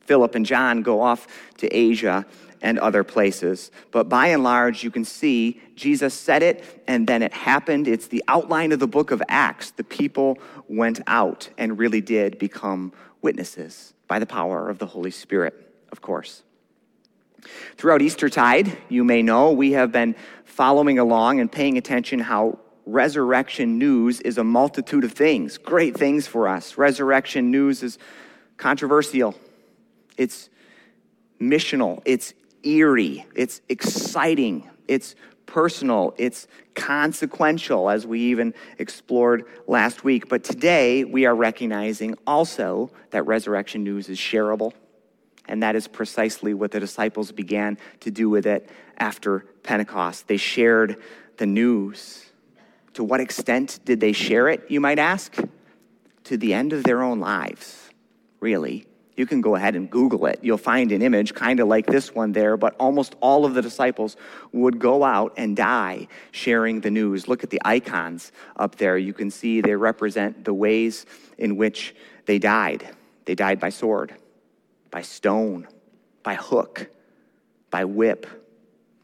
[0.00, 1.28] Philip and John go off
[1.58, 2.26] to Asia
[2.62, 3.70] and other places.
[3.90, 7.88] But by and large, you can see Jesus said it and then it happened.
[7.88, 9.70] It's the outline of the book of Acts.
[9.70, 10.38] The people
[10.68, 12.92] went out and really did become
[13.22, 15.54] witnesses by the power of the Holy Spirit,
[15.92, 16.42] of course.
[17.76, 23.78] Throughout Eastertide, you may know, we have been following along and paying attention how resurrection
[23.78, 26.76] news is a multitude of things, great things for us.
[26.76, 27.98] Resurrection news is
[28.58, 29.34] controversial
[30.20, 30.50] it's
[31.40, 35.14] missional, it's eerie, it's exciting, it's
[35.46, 40.28] personal, it's consequential, as we even explored last week.
[40.28, 44.72] But today, we are recognizing also that resurrection news is shareable,
[45.50, 50.28] And that is precisely what the disciples began to do with it after Pentecost.
[50.28, 51.02] They shared
[51.38, 52.24] the news.
[52.94, 55.36] To what extent did they share it, you might ask?
[56.24, 57.90] To the end of their own lives,
[58.38, 58.86] really.
[59.20, 60.38] You can go ahead and Google it.
[60.40, 63.60] You'll find an image kind of like this one there, but almost all of the
[63.60, 64.16] disciples
[64.52, 67.28] would go out and die sharing the news.
[67.28, 68.96] Look at the icons up there.
[68.96, 71.04] You can see they represent the ways
[71.36, 71.94] in which
[72.24, 72.88] they died.
[73.26, 74.14] They died by sword,
[74.90, 75.68] by stone,
[76.22, 76.88] by hook,
[77.68, 78.26] by whip,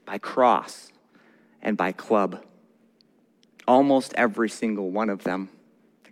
[0.06, 0.92] by cross,
[1.60, 2.42] and by club.
[3.68, 5.50] Almost every single one of them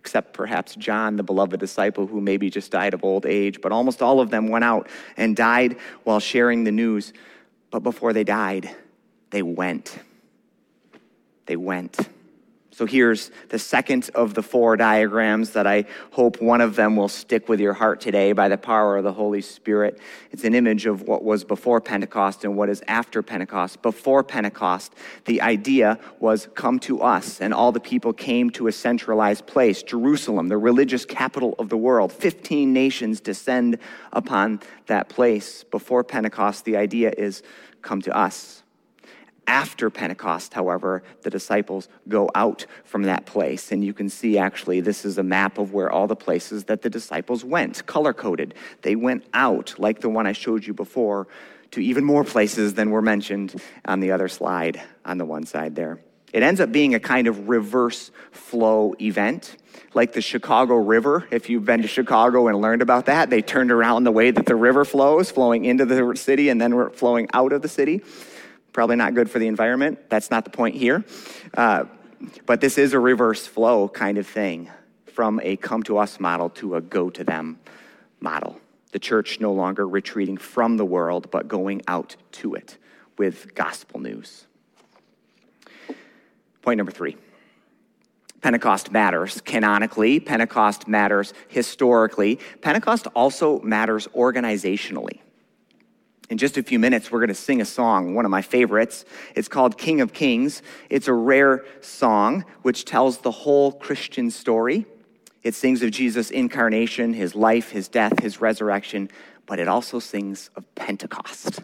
[0.05, 3.59] except perhaps John, the beloved disciple, who maybe just died of old age.
[3.59, 4.87] But almost all of them went out
[5.17, 7.11] and died while sharing the news.
[7.71, 8.69] But before they died,
[9.31, 9.97] they went.
[11.47, 11.97] They went.
[12.75, 17.07] So here's the second of the four diagrams that I hope one of them will
[17.07, 19.97] stick with your heart today by the power of the Holy Spirit.
[20.31, 23.81] It's an image of what was before Pentecost and what is after Pentecost.
[23.81, 28.73] Before Pentecost, the idea was come to us, and all the people came to a
[28.73, 32.11] centralized place, Jerusalem, the religious capital of the world.
[32.11, 33.77] Fifteen nations descend
[34.11, 35.63] upon that place.
[35.63, 37.41] Before Pentecost, the idea is
[37.81, 38.63] come to us.
[39.47, 43.71] After Pentecost, however, the disciples go out from that place.
[43.71, 46.81] And you can see actually, this is a map of where all the places that
[46.81, 48.55] the disciples went, color coded.
[48.81, 51.27] They went out, like the one I showed you before,
[51.71, 55.75] to even more places than were mentioned on the other slide on the one side
[55.75, 55.99] there.
[56.33, 59.55] It ends up being a kind of reverse flow event,
[59.93, 61.25] like the Chicago River.
[61.31, 64.45] If you've been to Chicago and learned about that, they turned around the way that
[64.45, 68.01] the river flows, flowing into the city and then flowing out of the city.
[68.75, 70.09] Probably not good for the environment.
[70.09, 71.05] That's not the point here.
[71.53, 71.85] Uh,
[72.45, 74.69] but this is a reverse flow kind of thing
[75.05, 77.57] from a come to us model to a go to them
[78.19, 78.59] model.
[78.91, 82.77] The church no longer retreating from the world, but going out to it
[83.17, 84.45] with gospel news.
[86.61, 87.15] Point number three.
[88.41, 95.21] Pentecost matters canonically, Pentecost matters historically, Pentecost also matters organizationally.
[96.29, 99.05] In just a few minutes, we're going to sing a song, one of my favorites.
[99.35, 100.63] It's called King of Kings.
[100.89, 104.87] It's a rare song which tells the whole Christian story.
[105.43, 109.11] It sings of Jesus' incarnation, his life, his death, his resurrection,
[109.45, 111.61] but it also sings of Pentecost.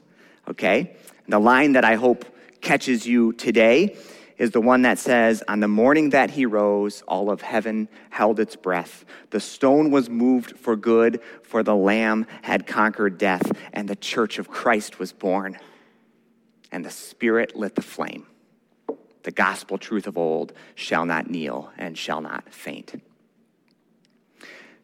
[0.48, 0.96] Okay?
[1.26, 2.26] And the line that I hope
[2.62, 3.98] catches you today
[4.42, 8.40] is the one that says, On the morning that he rose, all of heaven held
[8.40, 9.06] its breath.
[9.30, 14.40] The stone was moved for good, for the Lamb had conquered death, and the church
[14.40, 15.60] of Christ was born.
[16.72, 18.26] And the Spirit lit the flame.
[19.22, 23.00] The gospel truth of old shall not kneel and shall not faint.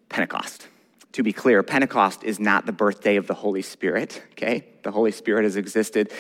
[0.08, 0.68] Pentecost.
[1.14, 4.68] To be clear, Pentecost is not the birthday of the Holy Spirit, okay?
[4.84, 6.12] The Holy Spirit has existed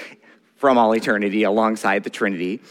[0.56, 2.62] from all eternity alongside the Trinity.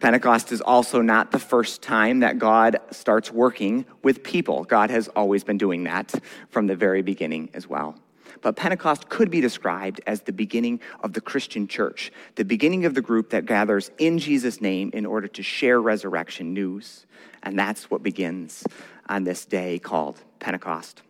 [0.00, 4.64] Pentecost is also not the first time that God starts working with people.
[4.64, 6.14] God has always been doing that
[6.50, 7.96] from the very beginning as well.
[8.42, 12.94] But Pentecost could be described as the beginning of the Christian church, the beginning of
[12.94, 17.06] the group that gathers in Jesus' name in order to share resurrection news.
[17.42, 18.64] And that's what begins
[19.08, 21.02] on this day called Pentecost.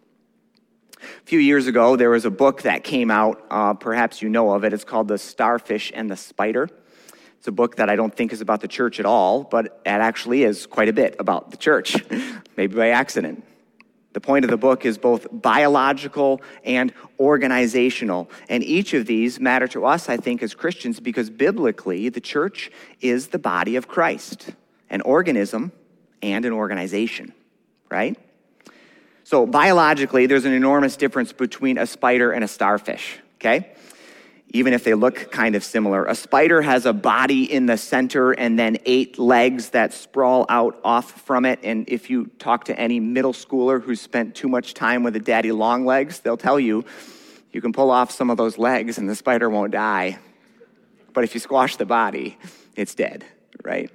[1.02, 3.44] A few years ago, there was a book that came out.
[3.50, 4.72] Uh, perhaps you know of it.
[4.72, 6.68] It's called The Starfish and the Spider.
[7.44, 9.80] It's a book that I don't think is about the church at all, but it
[9.84, 11.94] actually is quite a bit about the church,
[12.56, 13.44] maybe by accident.
[14.14, 16.90] The point of the book is both biological and
[17.20, 18.30] organizational.
[18.48, 22.70] And each of these matter to us, I think, as Christians, because biblically, the church
[23.02, 24.54] is the body of Christ,
[24.88, 25.70] an organism
[26.22, 27.34] and an organization,
[27.90, 28.18] right?
[29.24, 33.74] So, biologically, there's an enormous difference between a spider and a starfish, okay?
[34.54, 36.06] Even if they look kind of similar.
[36.06, 40.80] A spider has a body in the center and then eight legs that sprawl out
[40.84, 41.58] off from it.
[41.64, 45.18] And if you talk to any middle schooler who's spent too much time with a
[45.18, 46.84] daddy long legs, they'll tell you
[47.52, 50.20] you can pull off some of those legs and the spider won't die.
[51.12, 52.38] But if you squash the body,
[52.76, 53.24] it's dead,
[53.64, 53.90] right?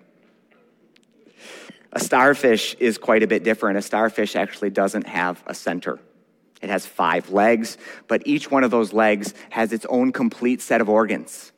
[1.93, 3.77] A starfish is quite a bit different.
[3.77, 5.99] A starfish actually doesn't have a center.
[6.61, 10.81] It has five legs, but each one of those legs has its own complete set
[10.81, 11.51] of organs.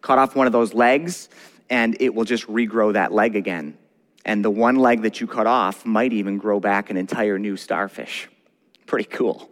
[0.00, 1.28] Cut off one of those legs,
[1.68, 3.76] and it will just regrow that leg again.
[4.24, 7.56] And the one leg that you cut off might even grow back an entire new
[7.56, 8.28] starfish.
[8.86, 9.50] Pretty cool.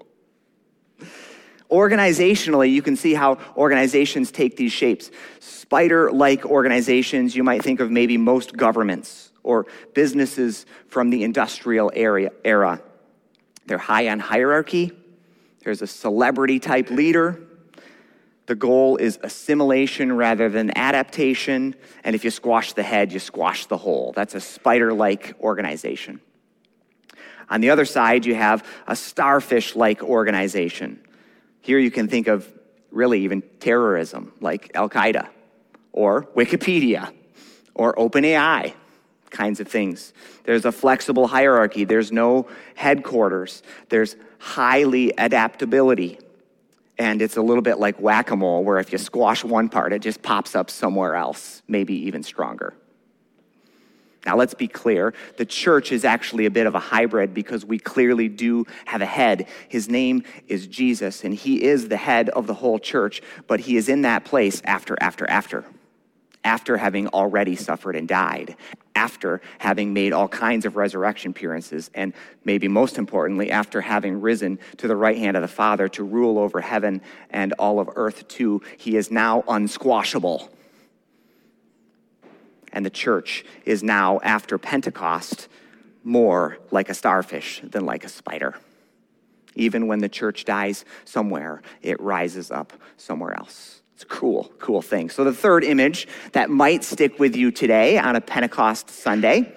[1.71, 5.11] Organizationally, you can see how organizations take these shapes.
[5.41, 11.91] Spider like organizations, you might think of maybe most governments or businesses from the industrial
[11.95, 12.81] era.
[13.67, 14.93] They're high on hierarchy.
[15.63, 17.41] There's a celebrity type leader.
[18.47, 21.75] The goal is assimilation rather than adaptation.
[22.05, 24.13] And if you squash the head, you squash the whole.
[24.15, 26.21] That's a spider like organization.
[27.49, 31.01] On the other side, you have a starfish like organization.
[31.61, 32.47] Here you can think of
[32.91, 35.29] really even terrorism, like Al Qaeda,
[35.93, 37.13] or Wikipedia,
[37.75, 38.75] or OpenAI
[39.35, 40.15] kinds of things.
[40.45, 46.19] There's a flexible hierarchy, there's no headquarters, there's highly adaptability.
[46.97, 49.93] And it's a little bit like whack a mole, where if you squash one part,
[49.93, 52.73] it just pops up somewhere else, maybe even stronger.
[54.25, 55.13] Now, let's be clear.
[55.37, 59.07] The church is actually a bit of a hybrid because we clearly do have a
[59.07, 59.49] head.
[59.69, 63.77] His name is Jesus, and he is the head of the whole church, but he
[63.77, 65.65] is in that place after, after, after.
[66.45, 68.57] After having already suffered and died,
[68.95, 72.13] after having made all kinds of resurrection appearances, and
[72.45, 76.39] maybe most importantly, after having risen to the right hand of the Father to rule
[76.39, 80.51] over heaven and all of earth too, he is now unsquashable
[82.75, 85.49] and the church is now, after Pentecost,
[86.03, 88.57] more like a starfish than like a spider.
[89.55, 93.81] Even when the church dies somewhere, it rises up somewhere else.
[93.95, 95.09] It's a cool, cool thing.
[95.09, 99.55] So, the third image that might stick with you today on a Pentecost Sunday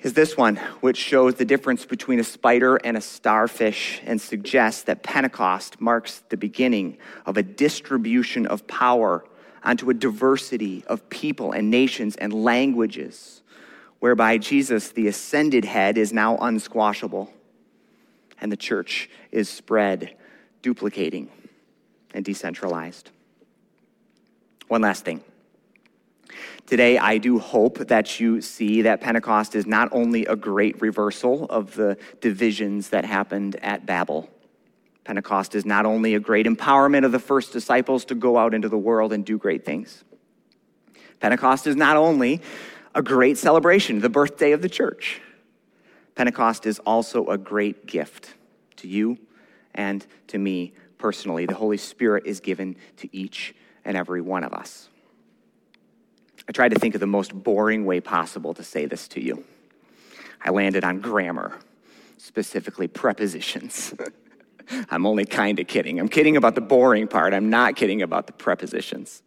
[0.00, 4.82] is this one, which shows the difference between a spider and a starfish and suggests
[4.82, 9.24] that Pentecost marks the beginning of a distribution of power
[9.62, 13.40] onto a diversity of people and nations and languages,
[14.00, 17.32] whereby Jesus, the ascended head, is now unsquashable
[18.38, 20.14] and the church is spread,
[20.60, 21.30] duplicating,
[22.14, 23.10] and decentralized.
[24.68, 25.22] One last thing.
[26.66, 31.44] Today, I do hope that you see that Pentecost is not only a great reversal
[31.50, 34.30] of the divisions that happened at Babel,
[35.04, 38.70] Pentecost is not only a great empowerment of the first disciples to go out into
[38.70, 40.02] the world and do great things.
[41.20, 42.40] Pentecost is not only
[42.94, 45.20] a great celebration, the birthday of the church.
[46.14, 48.34] Pentecost is also a great gift
[48.76, 49.18] to you
[49.74, 50.72] and to me
[51.04, 51.44] personally.
[51.44, 54.88] The Holy Spirit is given to each and every one of us.
[56.48, 59.44] I tried to think of the most boring way possible to say this to you.
[60.42, 61.58] I landed on grammar,
[62.16, 63.92] specifically prepositions.
[64.90, 66.00] I'm only kind of kidding.
[66.00, 67.34] I'm kidding about the boring part.
[67.34, 69.22] I'm not kidding about the prepositions.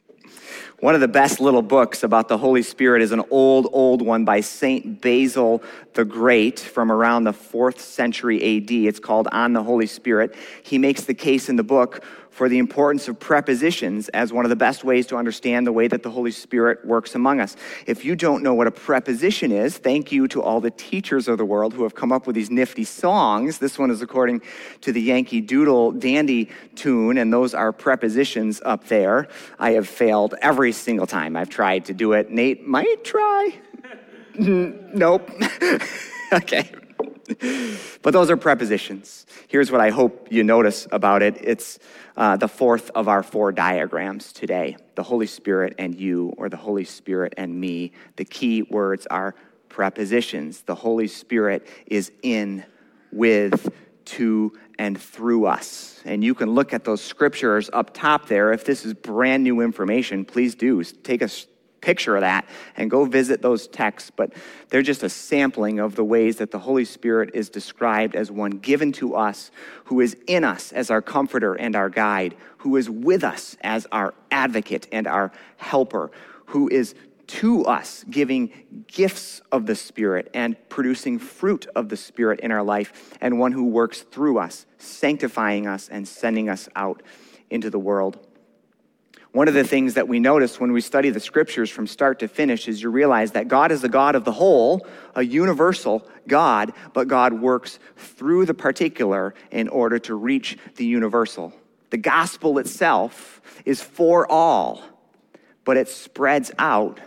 [0.80, 4.26] One of the best little books about the Holy Spirit is an old, old one
[4.26, 5.02] by St.
[5.02, 5.64] Basil
[5.94, 8.70] the Great from around the fourth century AD.
[8.70, 10.36] It's called On the Holy Spirit.
[10.62, 12.04] He makes the case in the book
[12.38, 15.88] for the importance of prepositions as one of the best ways to understand the way
[15.88, 17.56] that the Holy Spirit works among us.
[17.88, 21.40] If you don't know what a preposition is, thank you to all the teachers of
[21.40, 23.58] the world who have come up with these nifty songs.
[23.58, 24.44] This one is according
[24.82, 29.28] to the Yankee Doodle Dandy tune, and those are prepositions up there.
[29.58, 32.30] I have failed every single time I've tried to do it.
[32.30, 33.50] Nate might try.
[34.38, 35.28] nope.
[36.34, 36.70] okay.
[38.02, 39.26] But those are prepositions.
[39.48, 41.80] Here's what I hope you notice about it it's
[42.16, 46.58] uh, the fourth of our four diagrams today the Holy Spirit and you, or the
[46.58, 47.92] Holy Spirit and me.
[48.16, 49.36] The key words are
[49.70, 50.62] prepositions.
[50.62, 52.64] The Holy Spirit is in,
[53.12, 53.70] with,
[54.06, 56.02] to, and through us.
[56.06, 58.54] And you can look at those scriptures up top there.
[58.54, 61.30] If this is brand new information, please do take a
[61.82, 64.34] picture of that and go visit those texts, but
[64.70, 68.52] they're just a sampling of the ways that the Holy Spirit is described as one
[68.52, 69.52] given to us,
[69.86, 73.88] who is in us as our comforter and our guide, who is with us as
[73.92, 76.12] our advocate and our helper,
[76.48, 76.96] who is
[77.28, 78.52] to us, giving
[78.88, 83.52] gifts of the Spirit and producing fruit of the Spirit in our life, and one
[83.52, 87.04] who works through us, sanctifying us and sending us out
[87.50, 88.27] into the world.
[89.38, 92.28] One of the things that we notice when we study the scriptures from start to
[92.28, 96.74] finish is you realize that God is the God of the whole, a universal God,
[96.92, 101.54] but God works through the particular in order to reach the universal.
[101.92, 104.82] The gospel itself is for all,
[105.66, 107.00] but it spreads out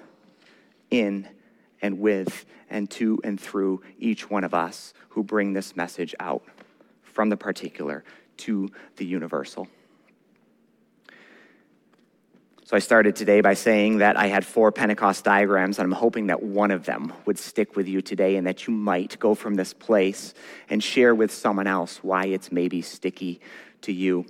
[0.89, 1.29] in
[1.83, 6.45] and with and to and through each one of us who bring this message out
[7.03, 8.05] from the particular
[8.37, 9.67] to the universal.
[12.71, 16.29] So I started today by saying that I had four Pentecost diagrams, and I'm hoping
[16.29, 19.57] that one of them would stick with you today and that you might go from
[19.57, 20.35] this place
[20.69, 23.41] and share with someone else why it's maybe sticky
[23.81, 24.25] to you.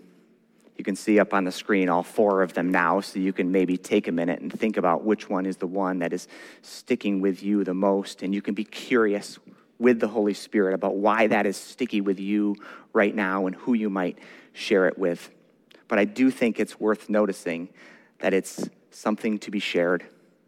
[0.79, 3.53] You can see up on the screen all four of them now, so you can
[3.53, 6.27] maybe take a minute and think about which one is the one that is
[6.63, 9.39] sticking with you the most, and you can be curious
[9.79, 12.57] with the Holy Spirit about why that is sticky with you
[12.95, 14.19] right now and who you might
[14.55, 15.31] share it with.
[15.89, 17.69] but I do think it's worth noticing
[18.21, 20.05] that it's something to be shared.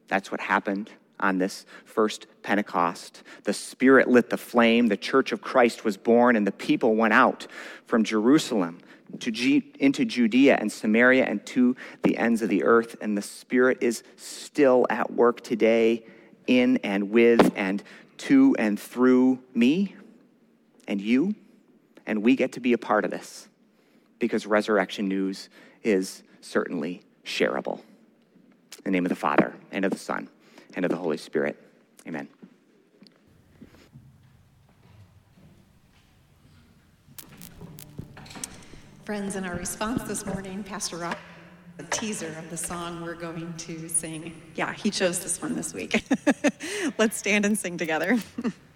[0.09, 3.23] That's what happened on this first Pentecost.
[3.45, 7.15] The Spirit lit the flame, the church of Christ was born, and the people went
[7.15, 7.47] out
[7.87, 8.81] from Jerusalem
[9.21, 12.97] to G- into Judea and Samaria and to the ends of the earth.
[13.01, 16.05] And the Spirit is still at work today
[16.47, 17.83] in and with and
[18.19, 19.95] to and through me
[20.89, 21.35] and you.
[22.07, 23.49] And we get to be a part of this
[24.19, 25.49] because resurrection news
[25.83, 27.79] is certainly shareable.
[28.85, 30.29] In the name of the Father, and of the Son,
[30.75, 31.57] and of the Holy Spirit.
[32.07, 32.29] Amen.
[39.05, 41.17] Friends, in our response this morning, Pastor Rob,
[41.79, 44.41] a teaser of the song we're going to sing.
[44.55, 46.05] Yeah, he chose this one this week.
[46.99, 48.19] Let's stand and sing together.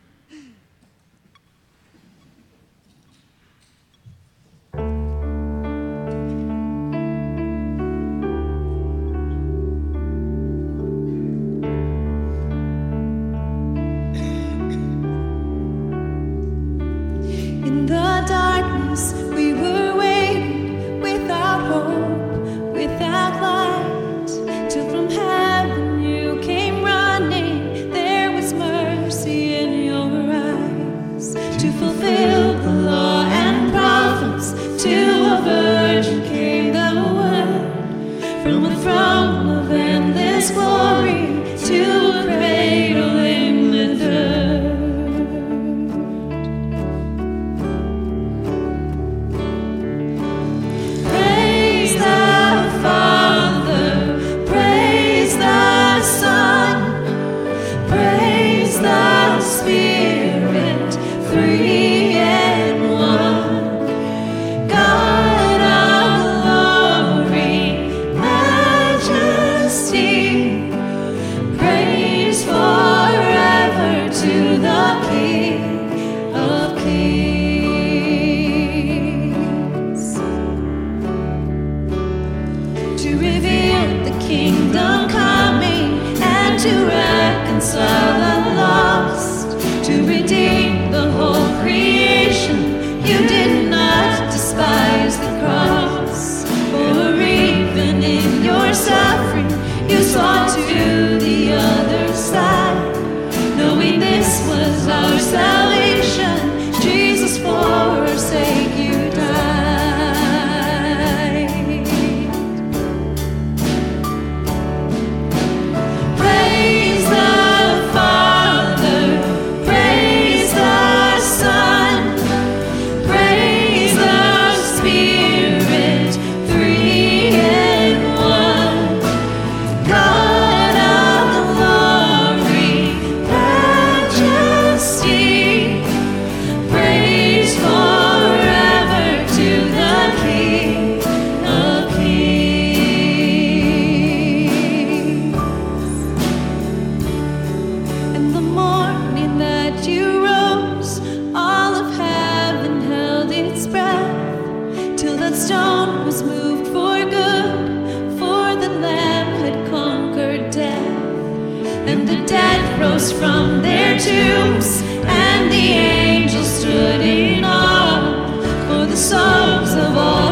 [163.12, 168.32] from their tombs, and the angels stood in awe
[168.66, 170.26] for the souls of all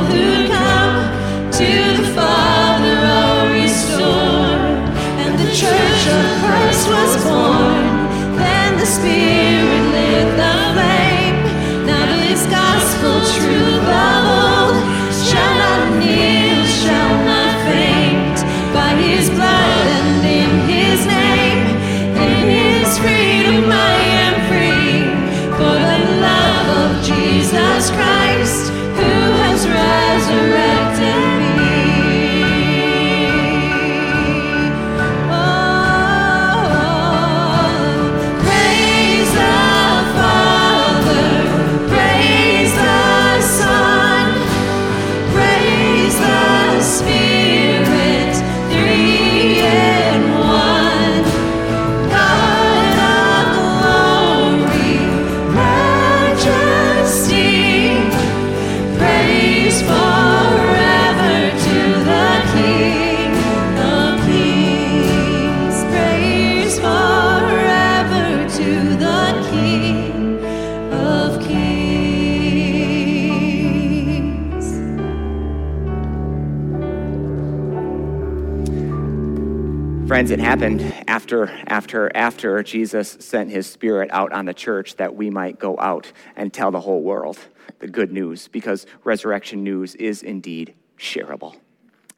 [80.25, 85.15] Friends, it happened after, after, after Jesus sent his spirit out on the church that
[85.15, 87.39] we might go out and tell the whole world
[87.81, 91.57] the good news because resurrection news is indeed shareable.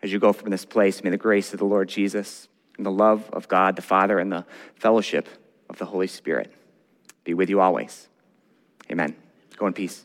[0.04, 2.46] As you go from this place, may the grace of the Lord Jesus
[2.76, 4.46] and the love of God the Father and the
[4.76, 5.28] fellowship
[5.68, 6.52] of the Holy Spirit
[7.24, 8.06] be with you always.
[8.88, 9.16] Amen.
[9.56, 10.04] Go in peace.